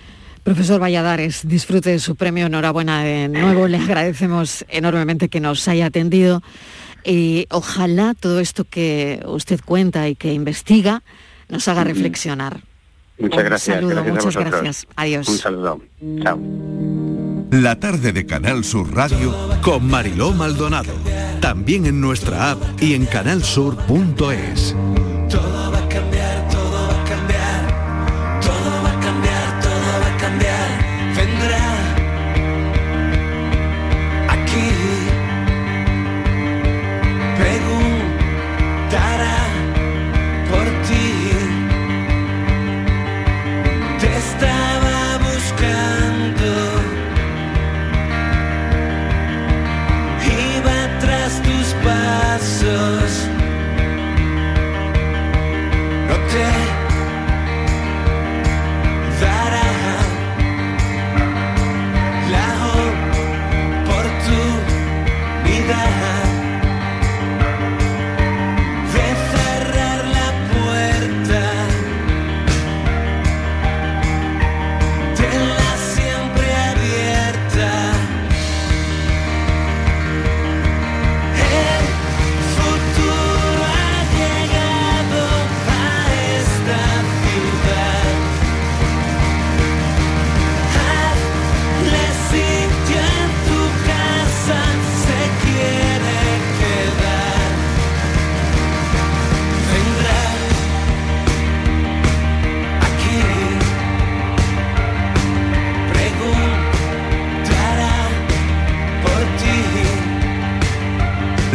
[0.48, 5.84] Profesor Valladares, disfrute de su premio, enhorabuena de nuevo, le agradecemos enormemente que nos haya
[5.84, 6.42] atendido
[7.04, 11.02] y ojalá todo esto que usted cuenta y que investiga
[11.50, 12.62] nos haga reflexionar.
[13.18, 13.76] Muchas Un gracias.
[13.76, 14.86] saludo, gracias a muchas gracias.
[14.96, 15.28] Adiós.
[15.28, 15.82] Un saludo.
[16.22, 16.40] Chao.
[17.50, 20.94] La tarde de Canal Sur Radio con Mariló Maldonado.
[21.42, 24.74] También en nuestra app y en canalsur.es.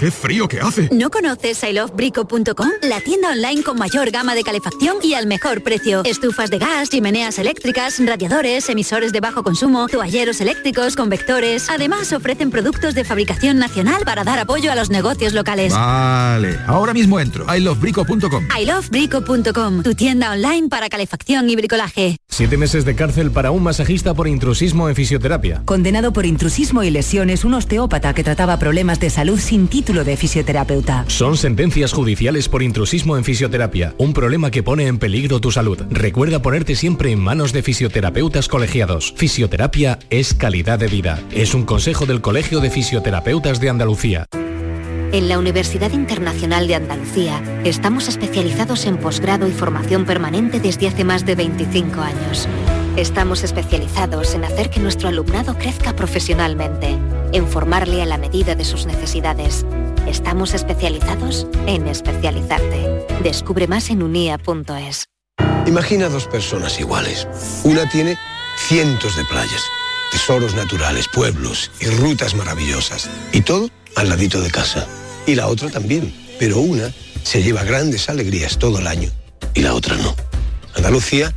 [0.00, 0.88] ¡Qué frío que hace!
[0.90, 2.68] ¿No conoces ilovebrico.com?
[2.82, 6.02] La tienda online con mayor gama de calefacción y al mejor precio.
[6.04, 11.70] Estufas de gas, chimeneas eléctricas, radiadores, emisores de bajo consumo, toalleros eléctricos, convectores.
[11.70, 15.72] Además ofrecen productos de fabricación nacional para dar apoyo a los negocios locales.
[15.72, 17.46] Vale, ahora mismo entro.
[17.54, 18.48] ilovebrico.com.
[18.60, 22.16] ilovebrico.com, tu tienda online para calefacción y bricolaje.
[22.28, 25.62] Siete meses de cárcel para un masajista por intrusismo en fisioterapia.
[25.66, 30.16] Condenado por intrusismo y lesiones, un osteópata que trataba problemas de salud sin título de
[30.16, 31.04] fisioterapeuta.
[31.08, 35.78] Son sentencias judiciales por intrusismo en fisioterapia, un problema que pone en peligro tu salud.
[35.90, 39.12] Recuerda ponerte siempre en manos de fisioterapeutas colegiados.
[39.14, 41.20] Fisioterapia es calidad de vida.
[41.32, 44.26] Es un consejo del Colegio de Fisioterapeutas de Andalucía.
[45.12, 51.04] En la Universidad Internacional de Andalucía estamos especializados en posgrado y formación permanente desde hace
[51.04, 52.48] más de 25 años.
[52.96, 56.98] Estamos especializados en hacer que nuestro alumnado crezca profesionalmente,
[57.32, 59.66] en formarle a la medida de sus necesidades.
[60.06, 63.06] Estamos especializados en especializarte.
[63.22, 65.04] Descubre más en unia.es.
[65.66, 67.28] Imagina dos personas iguales.
[67.64, 68.16] Una tiene
[68.66, 69.62] cientos de playas,
[70.10, 73.10] tesoros naturales, pueblos y rutas maravillosas.
[73.32, 74.88] Y todo al ladito de casa.
[75.26, 76.12] Y la otra también.
[76.38, 76.92] pero una
[77.22, 79.10] se lleva grandes alegrías todo el año
[79.54, 80.16] y la otra no.
[80.74, 81.32] Andalucía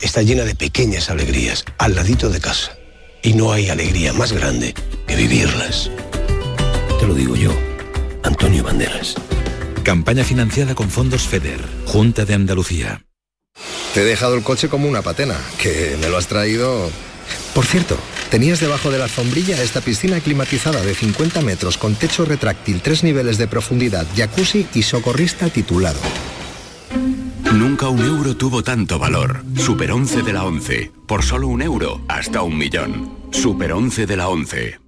[0.00, 2.76] está llena de pequeñas alegrías al ladito de casa
[3.22, 4.74] y no hay alegría más grande
[5.06, 5.90] que vivirlas.
[6.98, 7.52] Te lo digo yo,
[8.24, 9.14] Antonio Banderas.
[9.84, 13.04] Campaña financiada con fondos FEDER, Junta de Andalucía.
[13.94, 16.90] Te he dejado el coche como una patena, que me lo has traído...
[17.54, 17.96] Por cierto,
[18.30, 23.02] tenías debajo de la sombrilla esta piscina climatizada de 50 metros con techo retráctil, tres
[23.04, 26.00] niveles de profundidad, jacuzzi y socorrista titulado.
[27.52, 29.42] Nunca un euro tuvo tanto valor.
[29.56, 30.92] Super 11 de la 11.
[31.06, 33.10] Por solo un euro, hasta un millón.
[33.32, 34.87] Super 11 de la 11.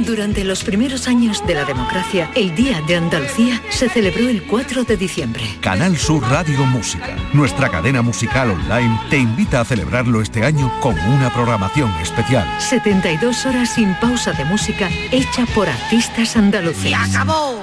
[0.00, 4.84] Durante los primeros años de la democracia, el Día de Andalucía se celebró el 4
[4.84, 5.42] de diciembre.
[5.60, 10.98] Canal Sur Radio Música, nuestra cadena musical online, te invita a celebrarlo este año con
[10.98, 12.48] una programación especial.
[12.58, 16.82] 72 horas sin pausa de música hecha por artistas andaluces.
[16.82, 17.62] ¡Se acabó!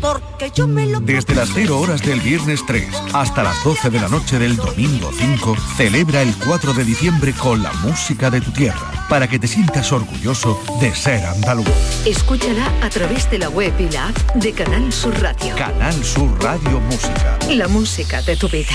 [0.00, 4.00] Porque yo me lo Desde las 0 horas del viernes 3 hasta las 12 de
[4.00, 8.52] la noche del domingo 5, celebra el 4 de diciembre con la música de tu
[8.52, 11.66] tierra, para que te sientas orgulloso de ser andaluz.
[12.04, 15.54] Escúchala a través de la web y la app de Canal Sur Radio.
[15.56, 17.38] Canal Sur Radio Música.
[17.50, 18.74] La música de tu vida.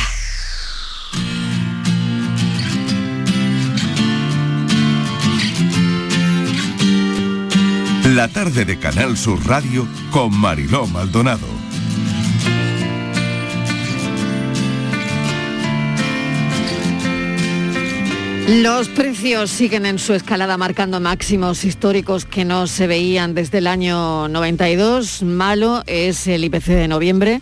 [8.15, 11.60] La tarde de Canal Sur Radio con Mariló Maldonado.
[18.47, 23.67] Los precios siguen en su escalada marcando máximos históricos que no se veían desde el
[23.67, 25.23] año 92.
[25.23, 27.41] Malo es el IPC de noviembre.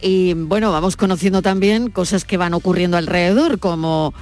[0.00, 4.14] Y bueno, vamos conociendo también cosas que van ocurriendo alrededor, como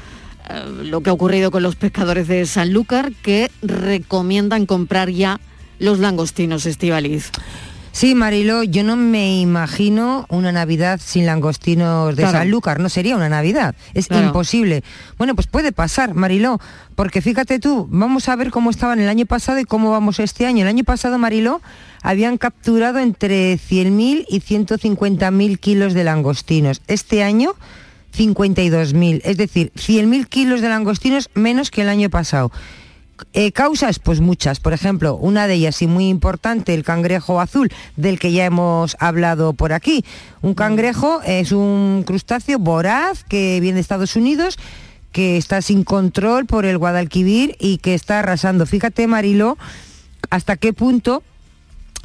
[0.49, 5.39] eh, lo que ha ocurrido con los pescadores de Sanlúcar, que recomiendan comprar ya
[5.79, 7.31] los langostinos estivaliz.
[7.97, 12.41] Sí, Mariló, yo no me imagino una Navidad sin langostinos de Claro.
[12.41, 14.27] Sanlúcar, no sería una Navidad, es Claro.
[14.27, 14.85] imposible.
[15.17, 16.61] Bueno, pues puede pasar, Mariló,
[16.95, 20.45] porque fíjate tú, vamos a ver cómo estaban el año pasado y cómo vamos este
[20.45, 20.61] año.
[20.61, 21.63] El año pasado, Mariló,
[22.03, 26.83] habían capturado entre 100.000 y 150.000 kilos de langostinos.
[26.89, 27.55] Este año,
[28.15, 32.53] 52.000, es decir, 100.000 kilos de langostinos menos que el año pasado.
[33.33, 34.61] Eh, causas, pues muchas.
[34.61, 38.97] Por ejemplo, una de ellas y muy importante, el cangrejo azul, del que ya hemos
[39.01, 40.05] hablado por aquí.
[40.43, 44.59] Un cangrejo es un crustáceo voraz que viene de Estados Unidos
[45.13, 48.67] que está sin control por el Guadalquivir y que está arrasando.
[48.67, 49.57] Fíjate, Marilo,
[50.29, 51.23] hasta qué punto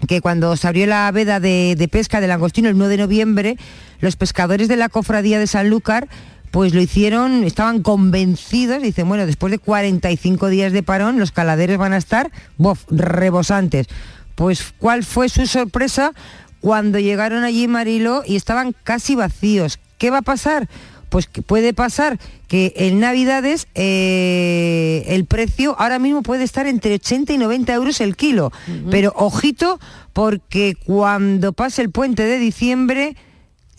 [0.07, 3.57] que cuando se abrió la veda de, pesca del langostino el 9 de noviembre,
[3.99, 6.07] los pescadores de la cofradía de Sanlúcar
[6.51, 11.77] pues lo hicieron, estaban convencidos, dicen, bueno, después de 45 días de parón, los caladeros
[11.77, 13.87] van a estar, bof, rebosantes.
[14.35, 16.11] Pues, ¿cuál fue su sorpresa
[16.59, 19.79] cuando llegaron allí, Marilo, y estaban casi vacíos?
[19.97, 20.67] ¿Qué va a pasar?
[21.09, 26.95] Pues que puede pasar que en Navidades eh, el precio ahora mismo puede estar entre
[26.95, 28.51] 80 y 90 euros el kilo.
[28.89, 29.79] Pero ojito,
[30.13, 33.15] porque cuando pase el puente de diciembre,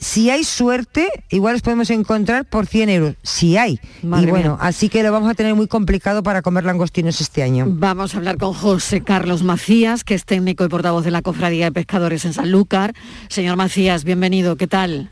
[0.02, 3.14] si hay suerte, igual los podemos encontrar por 100 euros.
[3.22, 3.78] Si hay.
[4.02, 4.58] Madre y bueno, mía.
[4.60, 7.66] así que lo vamos a tener muy complicado para comer langostinos este año.
[7.68, 11.66] Vamos a hablar con José Carlos Macías, que es técnico y portavoz de la Cofradía
[11.66, 12.94] de Pescadores en Sanlúcar.
[13.28, 15.10] Señor Macías, bienvenido, ¿qué tal?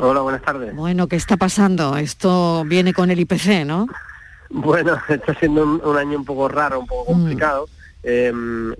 [0.00, 0.74] Hola, buenas tardes.
[0.74, 1.98] Bueno, ¿qué está pasando?
[1.98, 3.86] Esto viene con el IPC, ¿no?
[4.48, 7.68] Bueno, está siendo un, un año un poco raro, un poco complicado.
[8.04, 8.32] Eh,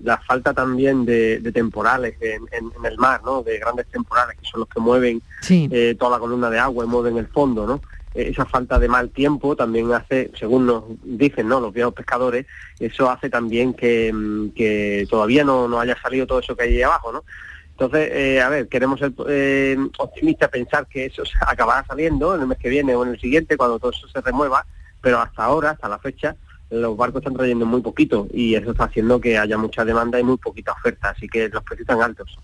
[0.02, 3.42] la falta también de, de temporales en, en- en el mar, ¿no?
[3.42, 5.68] De grandes temporales que son los que mueven Sí.
[5.70, 7.80] eh, toda la columna de agua y mueven el fondo, ¿no?
[8.14, 11.60] Eh, esa falta de mal tiempo también hace, según nos dicen, ¿no?
[11.60, 12.46] Los viejos pescadores,
[12.80, 14.12] eso hace también que,
[14.56, 17.24] que todavía no, no haya salido todo eso que hay ahí abajo, ¿no?
[17.70, 22.42] Entonces, eh, a ver, queremos ser eh, optimistas, pensar que eso se acabará saliendo en
[22.42, 24.66] el mes que viene o en el siguiente, cuando todo eso se remueva,
[25.00, 26.36] pero hasta ahora, hasta la fecha,
[26.72, 30.24] los barcos están trayendo muy poquito y eso está haciendo que haya mucha demanda y
[30.24, 32.38] muy poquita oferta, así que los precios están altos.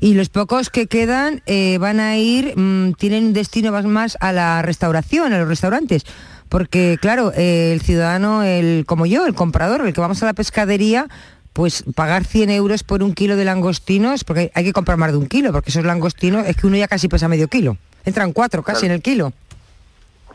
[0.00, 4.32] Y los pocos que quedan eh, van a ir, mm, tienen un destino más a
[4.32, 6.04] la restauración, a los restaurantes.
[6.48, 10.34] Porque, claro, eh, el ciudadano, el como yo, el comprador, el que vamos a la
[10.34, 11.08] pescadería,
[11.52, 15.18] pues pagar 100 euros por un kilo de langostinos, porque hay que comprar más de
[15.18, 17.78] un kilo, porque esos langostinos es que uno ya casi pesa medio kilo.
[18.04, 19.32] Entran cuatro casi en el kilo.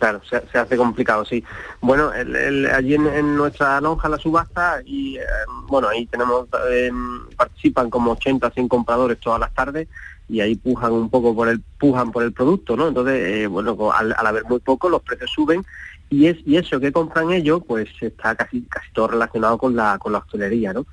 [0.01, 1.43] Claro, se, hace complicado, sí.
[1.79, 5.23] Bueno, allí en, nuestra lonja la subasta y eh,
[5.67, 9.87] bueno, ahí tenemos, em, participan como 80, 100 compradores todas las tardes
[10.27, 12.87] y ahí pujan un poco por el, pujan por el producto, ¿no?
[12.87, 15.63] Entonces, eh, bueno, al, al, haber muy poco, los precios suben
[16.09, 19.99] y es y eso que compran ellos, pues está casi casi todo relacionado con la
[19.99, 20.87] con la hostelería, ¿no?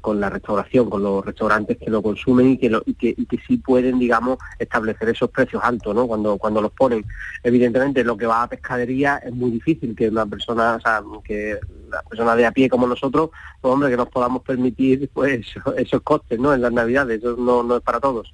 [0.00, 3.26] Con la restauración, con los restaurantes que lo consumen y que, lo, y que, y
[3.26, 6.06] que sí pueden, digamos, establecer esos precios altos, ¿no?
[6.06, 7.04] Cuando, cuando los ponen.
[7.44, 11.58] Evidentemente, lo que va a pescadería es muy difícil que una persona, o sea, que
[11.90, 15.46] la persona de a pie como nosotros, pues hombre, que nos podamos permitir pues
[15.76, 16.52] esos, costes, ¿no?
[16.52, 18.32] En las navidades, eso no, no es para todos.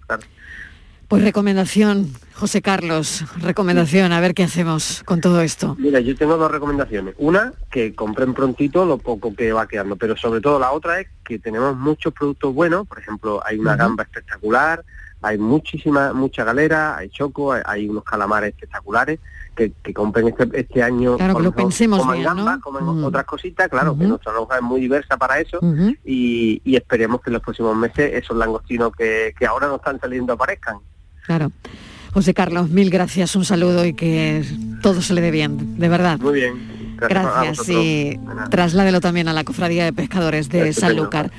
[1.08, 5.74] Pues recomendación, José Carlos, recomendación, a ver qué hacemos con todo esto.
[5.78, 7.14] Mira, yo tengo dos recomendaciones.
[7.16, 11.08] Una, que compren prontito lo poco que va quedando, pero sobre todo la otra es
[11.24, 14.84] que tenemos muchos productos buenos, por ejemplo, hay una gamba espectacular,
[15.22, 19.18] hay muchísima, mucha galera, hay choco, hay, unos calamares espectaculares,
[19.56, 21.16] que, compren este, este año.
[21.16, 24.82] Claro, que lo pensemos coman gamba, comen otras cositas, claro, que nuestra lonja es muy
[24.82, 25.58] diversa para eso
[26.04, 30.34] y, esperemos que en los próximos meses esos langostinos que, que ahora no están saliendo
[30.34, 30.76] aparezcan.
[31.28, 31.52] Claro.
[32.14, 34.42] José Carlos, mil gracias, un saludo y que
[34.80, 36.18] todo se le dé bien, de verdad.
[36.18, 36.54] Muy bien.
[36.96, 38.18] Gracias, y
[38.50, 41.30] trasládelo también a la Cofradía de Pescadores de Sanlúcar.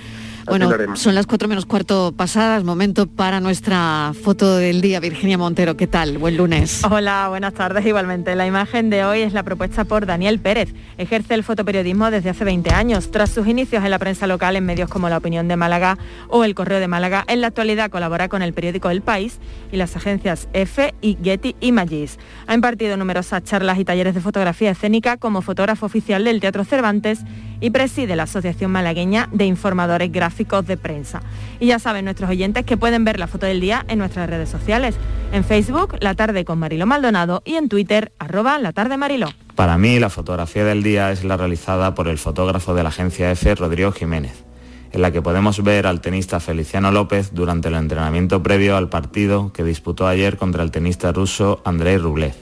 [0.50, 5.00] Bueno, son las cuatro menos cuarto pasadas, momento para nuestra foto del día.
[5.00, 6.18] Virginia Montero, ¿qué tal?
[6.18, 6.82] Buen lunes.
[6.90, 8.36] Hola, buenas tardes igualmente.
[8.36, 10.74] La imagen de hoy es la propuesta por Daniel Pérez.
[10.98, 13.12] Ejerce el fotoperiodismo desde hace 20 años.
[13.12, 16.44] Tras sus inicios en la prensa local en medios como La Opinión de Málaga o
[16.44, 19.40] El Correo de Málaga, en la actualidad colabora con el periódico El País
[19.72, 22.18] y las agencias EFE y Getty Images.
[22.48, 27.20] Ha impartido numerosas charlas y talleres de fotografía escénica como fotógrafo oficial del Teatro Cervantes
[27.62, 31.22] y preside la Asociación Malagueña de Informadores Gráficos de Prensa.
[31.60, 34.50] Y ya saben nuestros oyentes que pueden ver la foto del día en nuestras redes
[34.50, 34.96] sociales,
[35.34, 39.30] en Facebook, La Tarde con Marilo Maldonado y en Twitter, arroba La Tarde Marilo.
[39.56, 43.30] Para mí, la fotografía del día es la realizada por el fotógrafo de la agencia
[43.32, 44.46] F, Rodrigo Jiménez,
[44.94, 49.52] en la que podemos ver al tenista Feliciano López durante el entrenamiento previo al partido
[49.52, 52.34] que disputó ayer contra el tenista ruso Andrei Rublev.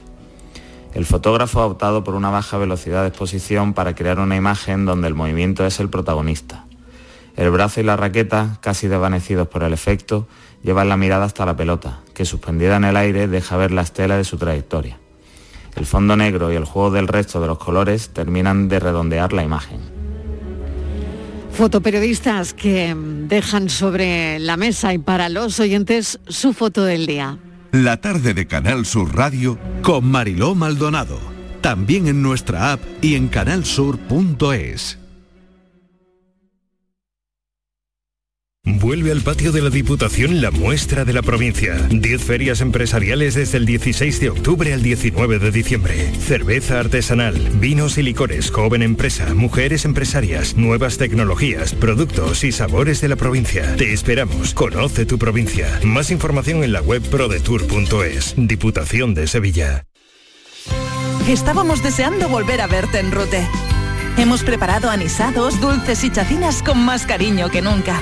[0.94, 5.08] El fotógrafo ha optado por una baja velocidad de exposición para crear una imagen donde
[5.08, 6.67] el movimiento es el protagonista.
[7.38, 10.28] El brazo y la raqueta, casi desvanecidos por el efecto,
[10.64, 14.18] llevan la mirada hasta la pelota, que suspendida en el aire deja ver la estela
[14.18, 14.98] de su trayectoria.
[15.76, 19.44] El fondo negro y el juego del resto de los colores terminan de redondear la
[19.44, 19.80] imagen.
[21.54, 27.38] Fotoperiodistas que dejan sobre la mesa y para los oyentes su foto del día.
[27.72, 31.20] La tarde de Canal Sur Radio con Mariló Maldonado.
[31.62, 34.98] También en nuestra app y en canalsur.es.
[38.70, 41.76] Vuelve al patio de la Diputación la muestra de la provincia.
[41.90, 46.12] 10 ferias empresariales desde el 16 de octubre al 19 de diciembre.
[46.20, 53.08] Cerveza artesanal, vinos y licores, joven empresa, mujeres empresarias, nuevas tecnologías, productos y sabores de
[53.08, 53.74] la provincia.
[53.78, 54.54] Te esperamos.
[54.54, 55.80] Conoce tu provincia.
[55.86, 58.34] Más información en la web prodetour.es.
[58.36, 59.86] Diputación de Sevilla.
[61.30, 63.48] Estábamos deseando volver a verte en Rute.
[64.18, 68.02] Hemos preparado anisados, dulces y chacinas con más cariño que nunca.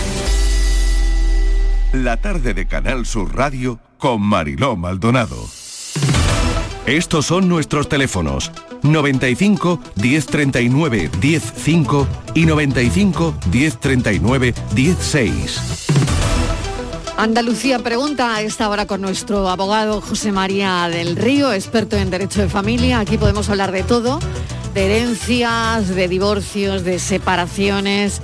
[1.93, 5.35] La tarde de Canal Sur Radio con Mariló Maldonado.
[6.85, 8.49] Estos son nuestros teléfonos
[8.81, 15.87] 95 1039 105 y 95 1039 16.
[17.17, 22.39] Andalucía pregunta a esta hora con nuestro abogado José María del Río, experto en derecho
[22.39, 22.99] de familia.
[22.99, 24.19] Aquí podemos hablar de todo,
[24.73, 28.21] de herencias, de divorcios, de separaciones.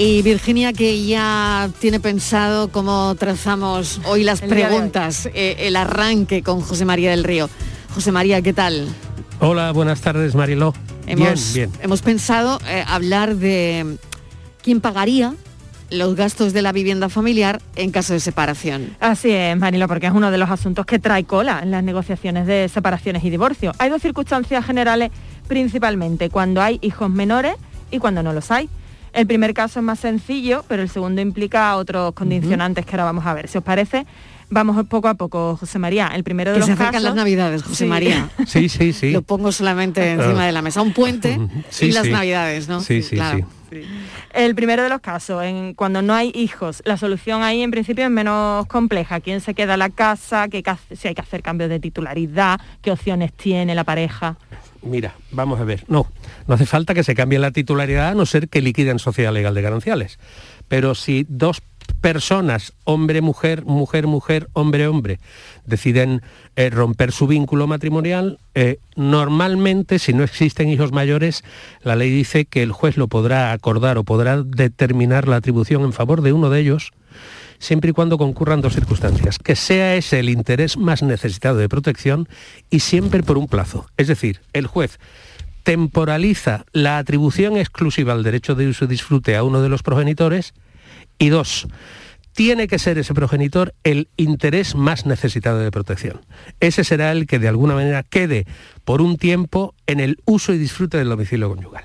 [0.00, 6.44] Y Virginia, que ya tiene pensado cómo trazamos hoy las El preguntas, eh, el arranque
[6.44, 7.50] con José María del Río.
[7.92, 8.86] José María, ¿qué tal?
[9.40, 10.72] Hola, buenas tardes, Mariló.
[11.08, 11.82] Hemos, bien, bien.
[11.82, 13.96] hemos pensado eh, hablar de
[14.62, 15.34] quién pagaría
[15.90, 18.94] los gastos de la vivienda familiar en caso de separación.
[19.00, 22.46] Así es, Marilo, porque es uno de los asuntos que trae cola en las negociaciones
[22.46, 23.72] de separaciones y divorcio.
[23.78, 25.10] Hay dos circunstancias generales
[25.48, 27.56] principalmente, cuando hay hijos menores
[27.90, 28.68] y cuando no los hay.
[29.18, 33.26] El primer caso es más sencillo, pero el segundo implica otros condicionantes que ahora vamos
[33.26, 33.48] a ver.
[33.48, 34.06] Si os parece,
[34.48, 36.08] vamos poco a poco, José María.
[36.14, 37.04] El primero de Que los se acercan casos...
[37.04, 37.86] las navidades, José Sí.
[37.86, 38.30] María.
[38.46, 39.10] Sí, sí, sí.
[39.10, 40.82] Lo pongo solamente encima de la mesa.
[40.82, 41.36] Un puente
[41.68, 42.12] Sí, y las sí.
[42.12, 42.80] navidades, ¿no?
[42.80, 43.38] Sí, sí, Claro.
[43.70, 43.82] sí.
[44.32, 48.04] El primero de los casos, en, cuando no hay hijos, la solución ahí en principio
[48.04, 49.20] es menos compleja.
[49.20, 50.48] ¿Quién se queda en la casa?
[50.48, 50.62] ¿Qué,
[50.96, 52.60] si hay que hacer cambios de titularidad?
[52.82, 54.36] ¿Qué opciones tiene la pareja?
[54.82, 55.84] Mira, vamos a ver.
[55.88, 56.06] No,
[56.46, 59.54] no hace falta que se cambie la titularidad a no ser que liquiden sociedad legal
[59.54, 60.18] de gananciales.
[60.68, 61.62] Pero si dos
[62.00, 65.18] personas, hombre, mujer, mujer, mujer, hombre, hombre,
[65.64, 66.22] deciden
[66.56, 71.42] eh, romper su vínculo matrimonial, eh, normalmente, si no existen hijos mayores,
[71.82, 75.92] la ley dice que el juez lo podrá acordar o podrá determinar la atribución en
[75.92, 76.92] favor de uno de ellos,
[77.58, 82.28] siempre y cuando concurran dos circunstancias, que sea ese el interés más necesitado de protección
[82.70, 83.86] y siempre por un plazo.
[83.96, 84.98] Es decir, el juez
[85.62, 90.54] temporaliza la atribución exclusiva al derecho de uso y disfrute a uno de los progenitores
[91.18, 91.66] y dos,
[92.32, 96.20] tiene que ser ese progenitor el interés más necesitado de protección.
[96.60, 98.46] Ese será el que de alguna manera quede
[98.84, 101.84] por un tiempo en el uso y disfrute del domicilio conyugal,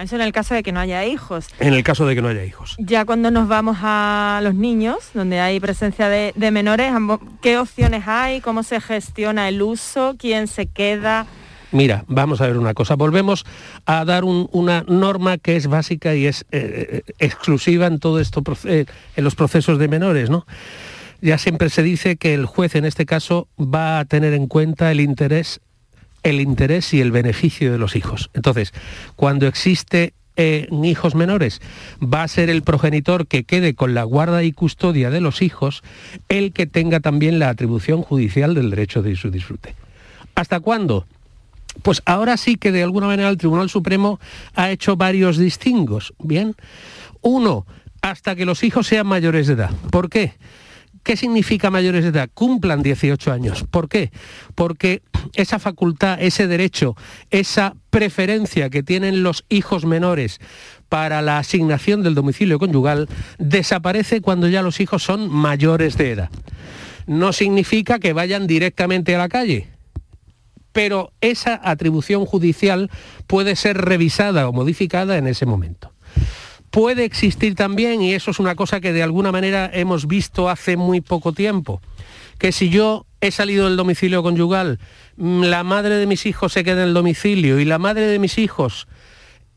[0.00, 1.46] Eso en el caso de que no haya hijos.
[1.60, 2.74] en el caso de que no haya hijos.
[2.78, 6.92] Ya cuando nos vamos a los niños, donde hay presencia de, de menores,
[7.42, 8.40] ¿qué opciones hay?
[8.40, 10.16] ¿Cómo se gestiona el uso?
[10.18, 11.26] ¿Quién se queda?
[11.70, 12.94] Mira, vamos a ver una cosa.
[12.96, 13.44] Volvemos
[13.84, 18.20] a dar un- una norma que es básica y es eh, eh, exclusiva en todo
[18.20, 20.46] esto, eh, en los procesos de menores, ¿no?
[21.20, 24.90] Ya siempre se dice que el juez en este caso va a tener en cuenta
[24.92, 25.60] el interés,
[26.22, 28.30] el interés y el beneficio de los hijos.
[28.34, 28.72] Entonces,
[29.16, 31.60] cuando existe eh, hijos menores,
[32.02, 35.82] va a ser el progenitor que quede con la guarda y custodia de los hijos
[36.28, 39.74] el que tenga también la atribución judicial del derecho de su disfrute.
[40.36, 41.06] ¿Hasta cuándo?
[41.82, 44.20] Pues ahora sí que de alguna manera el Tribunal Supremo
[44.54, 46.14] ha hecho varios distingos.
[46.20, 46.54] Bien.
[47.20, 47.66] Uno,
[48.00, 49.70] hasta que los hijos sean mayores de edad.
[49.90, 50.34] ¿Por qué?
[51.08, 52.28] ¿Qué significa mayores de edad?
[52.34, 53.64] Cumplan 18 años.
[53.70, 54.12] ¿Por qué?
[54.54, 55.00] Porque
[55.32, 56.96] esa facultad, ese derecho,
[57.30, 60.38] esa preferencia que tienen los hijos menores
[60.90, 66.30] para la asignación del domicilio conyugal desaparece cuando ya los hijos son mayores de edad.
[67.06, 69.66] No significa que vayan directamente a la calle,
[70.72, 72.90] pero esa atribución judicial
[73.26, 75.90] puede ser revisada o modificada en ese momento.
[76.78, 80.76] Puede existir también, y eso es una cosa que de alguna manera hemos visto hace
[80.76, 81.82] muy poco tiempo,
[82.38, 84.78] que si yo he salido del domicilio conyugal,
[85.16, 88.20] mm, la madre de mis hijos se queda en el domicilio y la madre de
[88.20, 88.86] mis hijos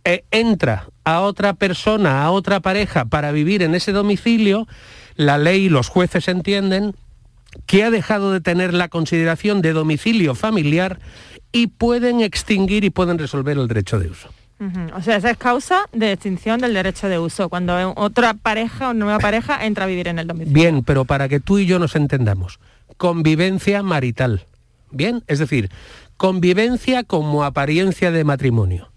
[0.04, 4.68] eh, entra a otra persona, a otra pareja para vivir en ese domicilio,
[5.16, 6.96] la ley y los jueces entienden
[7.68, 10.98] que ha dejado de tener la consideración de domicilio familiar
[11.52, 14.30] y pueden extinguir y pueden resolver el derecho de uso.
[14.94, 18.94] O sea, esa es causa de extinción del derecho de uso, cuando otra pareja o
[18.94, 20.54] nueva pareja entra a vivir en el domicilio.
[20.54, 22.60] Bien, pero para que tú y yo nos entendamos,
[22.98, 24.46] convivencia marital.
[24.92, 25.72] Bien, es decir,
[26.18, 28.92] convivencia como apariencia de matrimonio.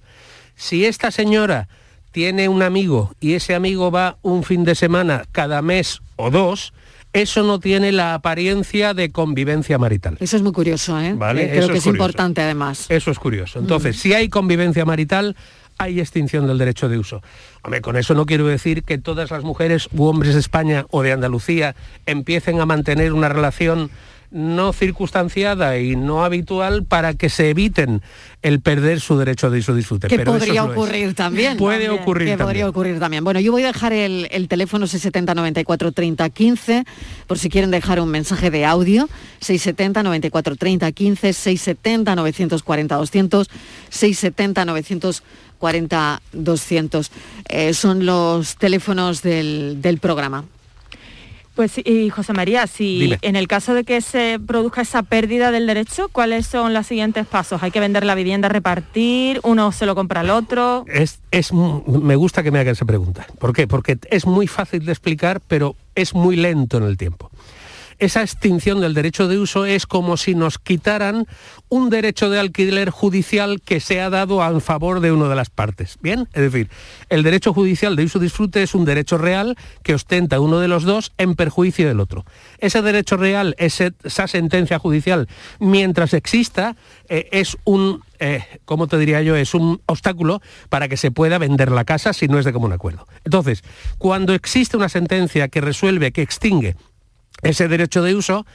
[0.55, 1.69] Si esta señora
[2.12, 6.75] tiene un amigo y ese amigo va un fin de semana cada mes o dos,
[7.15, 10.17] eso no tiene la apariencia de convivencia marital.
[10.21, 11.15] Eso es muy curioso, ¿eh?
[11.17, 12.87] Vale, Eh, Creo eso que es importante además.
[12.91, 13.61] Eso es curioso.
[13.61, 15.37] Entonces, si hay convivencia marital,
[15.79, 17.23] hay extinción del derecho de uso.
[17.62, 21.03] Hombre, con eso no quiero decir que todas las mujeres u hombres de España o
[21.03, 23.91] de Andalucía empiecen a mantener una relación
[24.35, 28.03] no circunstanciada y no habitual para que se eviten
[28.43, 30.09] el perder su derecho de su disfrute.
[30.09, 30.68] Que Pero eso podría es.
[30.70, 31.57] ocurrir también.
[31.57, 32.47] Puede También, ocurrir Que también.
[32.47, 33.22] podría ocurrir también.
[33.22, 36.85] Bueno, yo voy a dejar el, el teléfono 670 94 30 15
[37.28, 39.09] por si quieren dejar un mensaje de audio.
[39.41, 43.51] 670 94 30 15, 670 940 200,
[43.89, 47.11] 670 940 200.
[47.49, 50.45] Eh, son los teléfonos del, del programa.
[51.55, 53.19] Pues y José María, si Dime.
[53.23, 57.27] en el caso de que se produzca esa pérdida del derecho, ¿cuáles son los siguientes
[57.27, 57.63] pasos?
[57.63, 59.41] ¿Hay que vender la vivienda, repartir?
[59.45, 60.85] ¿Uno se lo compra al otro?
[60.89, 63.27] Es, es me gusta que me haga esa pregunta.
[63.39, 63.69] ¿Por qué?
[63.69, 67.31] Porque es muy fácil de explicar, pero es muy lento en el tiempo.
[67.99, 71.26] Esa extinción del derecho de uso es como si nos quitaran
[71.68, 75.51] un derecho de alquiler judicial que se ha dado a favor de una de las
[75.51, 75.97] partes.
[76.01, 76.28] ¿Bien?
[76.32, 76.68] Es decir,
[77.09, 81.12] el derecho judicial de uso-disfrute es un derecho real que ostenta uno de los dos
[81.18, 82.24] en perjuicio del otro.
[82.59, 85.28] Ese derecho real, esa sentencia judicial,
[85.59, 86.76] mientras exista,
[87.09, 89.36] eh, es un eh, ¿cómo te diría yo?
[89.36, 92.72] Es un obstáculo para que se pueda vender la casa si no es de común
[92.72, 93.07] acuerdo.
[93.24, 93.62] Entonces,
[93.99, 96.76] cuando existe una sentencia que resuelve, que extingue
[97.45, 98.47] ese derecho de uso,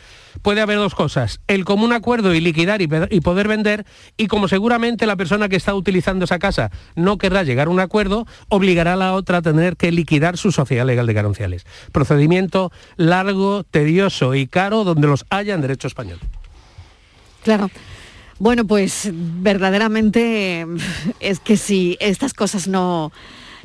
[0.41, 2.87] puede haber dos cosas, el común acuerdo y liquidar y,
[3.21, 3.85] poder vender,
[4.17, 7.79] y como seguramente la persona que está utilizando esa casa no querrá llegar a un
[7.79, 11.65] acuerdo, obligará a la otra a tener que liquidar su sociedad legal de gananciales.
[11.91, 16.19] Procedimiento largo, tedioso y caro donde los haya en derecho español.
[17.43, 17.69] Claro.
[18.39, 20.65] Bueno, pues verdaderamente
[21.19, 23.11] es que si estas cosas no,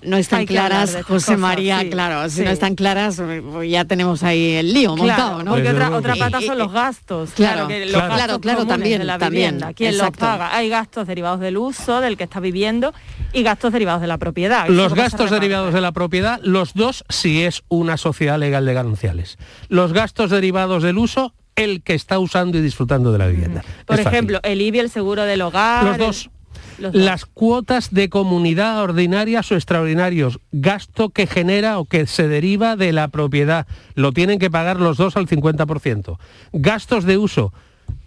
[0.05, 2.42] no están claras, José cosas, María, sí, claro, si sí.
[2.44, 3.20] no están claras,
[3.68, 5.52] ya tenemos ahí el lío montado, ¿no?
[5.52, 7.30] porque otra, otra pata son los gastos.
[7.34, 8.09] Claro, que los claro.
[8.09, 9.72] gastos Claro, claro, también, de la también, vivienda.
[9.74, 10.20] ¿Quién exacto.
[10.20, 10.57] los paga?
[10.57, 12.92] Hay gastos derivados del uso, del que está viviendo,
[13.32, 14.68] y gastos derivados de la propiedad.
[14.68, 19.38] Los gastos derivados de la propiedad, los dos si es una sociedad legal de gananciales.
[19.68, 23.62] Los gastos derivados del uso, el que está usando y disfrutando de la vivienda.
[23.86, 24.16] Por Es fácil.
[24.16, 25.84] ejemplo, el IBI, el seguro del hogar.
[25.84, 26.07] Los el- dos.
[26.07, 26.30] los dos.
[26.78, 32.92] Las cuotas de comunidad ordinarias o extraordinarios, gasto que genera o que se deriva de
[32.92, 36.18] la propiedad, lo tienen que pagar los dos al 50%.
[36.52, 37.52] Gastos de uso,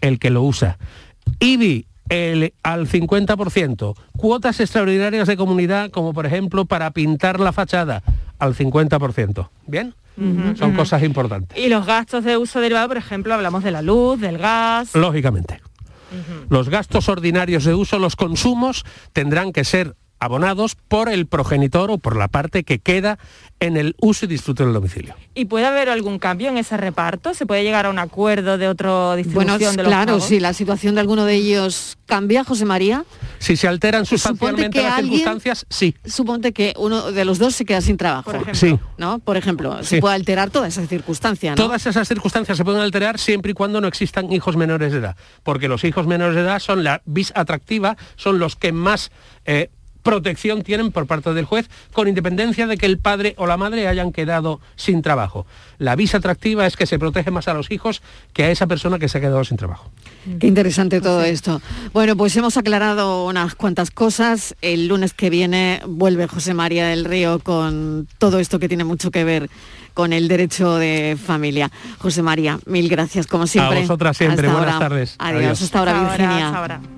[0.01, 0.77] el que lo usa.
[1.39, 3.95] IBI, el, al 50%.
[4.17, 8.03] Cuotas extraordinarias de comunidad, como por ejemplo para pintar la fachada,
[8.39, 9.49] al 50%.
[9.67, 9.93] ¿Bien?
[10.57, 11.55] Son cosas importantes.
[11.55, 14.95] Y los gastos de uso derivado, por ejemplo, hablamos de la luz, del gas.
[14.95, 15.61] Lógicamente.
[16.49, 21.97] Los gastos ordinarios de uso, los consumos, tendrán que ser abonados por el progenitor o
[21.97, 23.17] por la parte que queda
[23.59, 25.15] en el uso y disfrute del domicilio.
[25.35, 27.33] ¿Y puede haber algún cambio en ese reparto?
[27.33, 30.25] ¿Se puede llegar a un acuerdo de otra distribución Bueno, de los claro, pagos?
[30.25, 33.03] si la situación de alguno de ellos cambia, José María,
[33.39, 35.95] Si se alteran sustancialmente que las alguien- circunstancias, sí.
[36.05, 38.23] suponte que uno de los dos se queda sin trabajo.
[38.31, 38.55] Por ejemplo.
[38.55, 38.79] Sí.
[38.97, 39.19] ¿No?
[39.19, 39.95] Por ejemplo, Sí.
[39.95, 41.55] se puede alterar toda esa circunstancia, ¿no?
[41.55, 45.15] Todas esas circunstancias se pueden alterar siempre y cuando no existan hijos menores de edad,
[45.43, 49.11] porque los hijos menores de edad son la vis atractiva, son los que más
[49.45, 49.69] eh,
[50.07, 53.87] protección tienen por parte del juez, con independencia de que el padre o la madre
[53.87, 55.45] hayan quedado sin trabajo.
[55.79, 58.01] La vis atractiva es que se protege más a los hijos
[58.33, 59.91] que a esa persona que se ha quedado sin trabajo.
[60.39, 61.61] Qué interesante todo esto.
[61.93, 64.55] Bueno, pues hemos aclarado unas cuantas cosas.
[64.61, 69.11] El lunes que viene vuelve José María del Río con todo esto que tiene mucho
[69.11, 69.49] que ver
[69.93, 71.71] con el derecho de familia.
[71.97, 73.79] José María, mil gracias como siempre.
[73.79, 74.47] A vosotras siempre.
[74.47, 74.89] Hasta Buenas ahora.
[74.89, 75.15] tardes.
[75.17, 75.41] Adiós.
[75.43, 75.61] Adiós.
[75.63, 76.45] Hasta ahora, Hasta ahora, Virginia.
[76.47, 76.96] hasta ahora.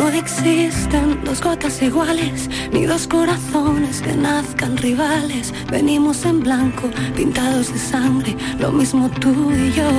[0.00, 5.52] No existen dos gotas iguales, ni dos corazones que nazcan rivales.
[5.70, 9.90] Venimos en blanco, pintados de sangre, lo mismo tú y yo.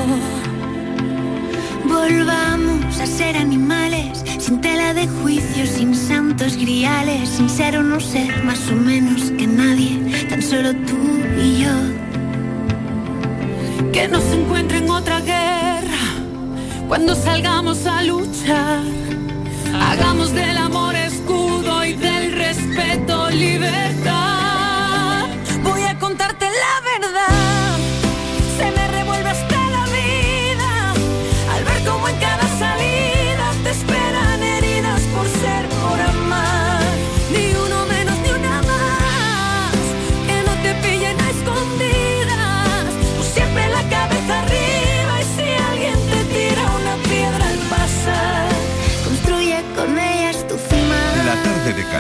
[1.88, 8.44] Volvamos a ser animales, sin tela de juicio, sin santos griales, sin ser no ser
[8.44, 10.98] más o menos que nadie, tan solo tú
[11.40, 11.76] y yo.
[13.94, 16.04] Que no se encuentren otra guerra
[16.88, 18.82] cuando salgamos a luchar.
[19.74, 25.28] Hagamos del amor escudo y del respeto libertad.
[25.64, 26.91] Voy a contarte la verdad.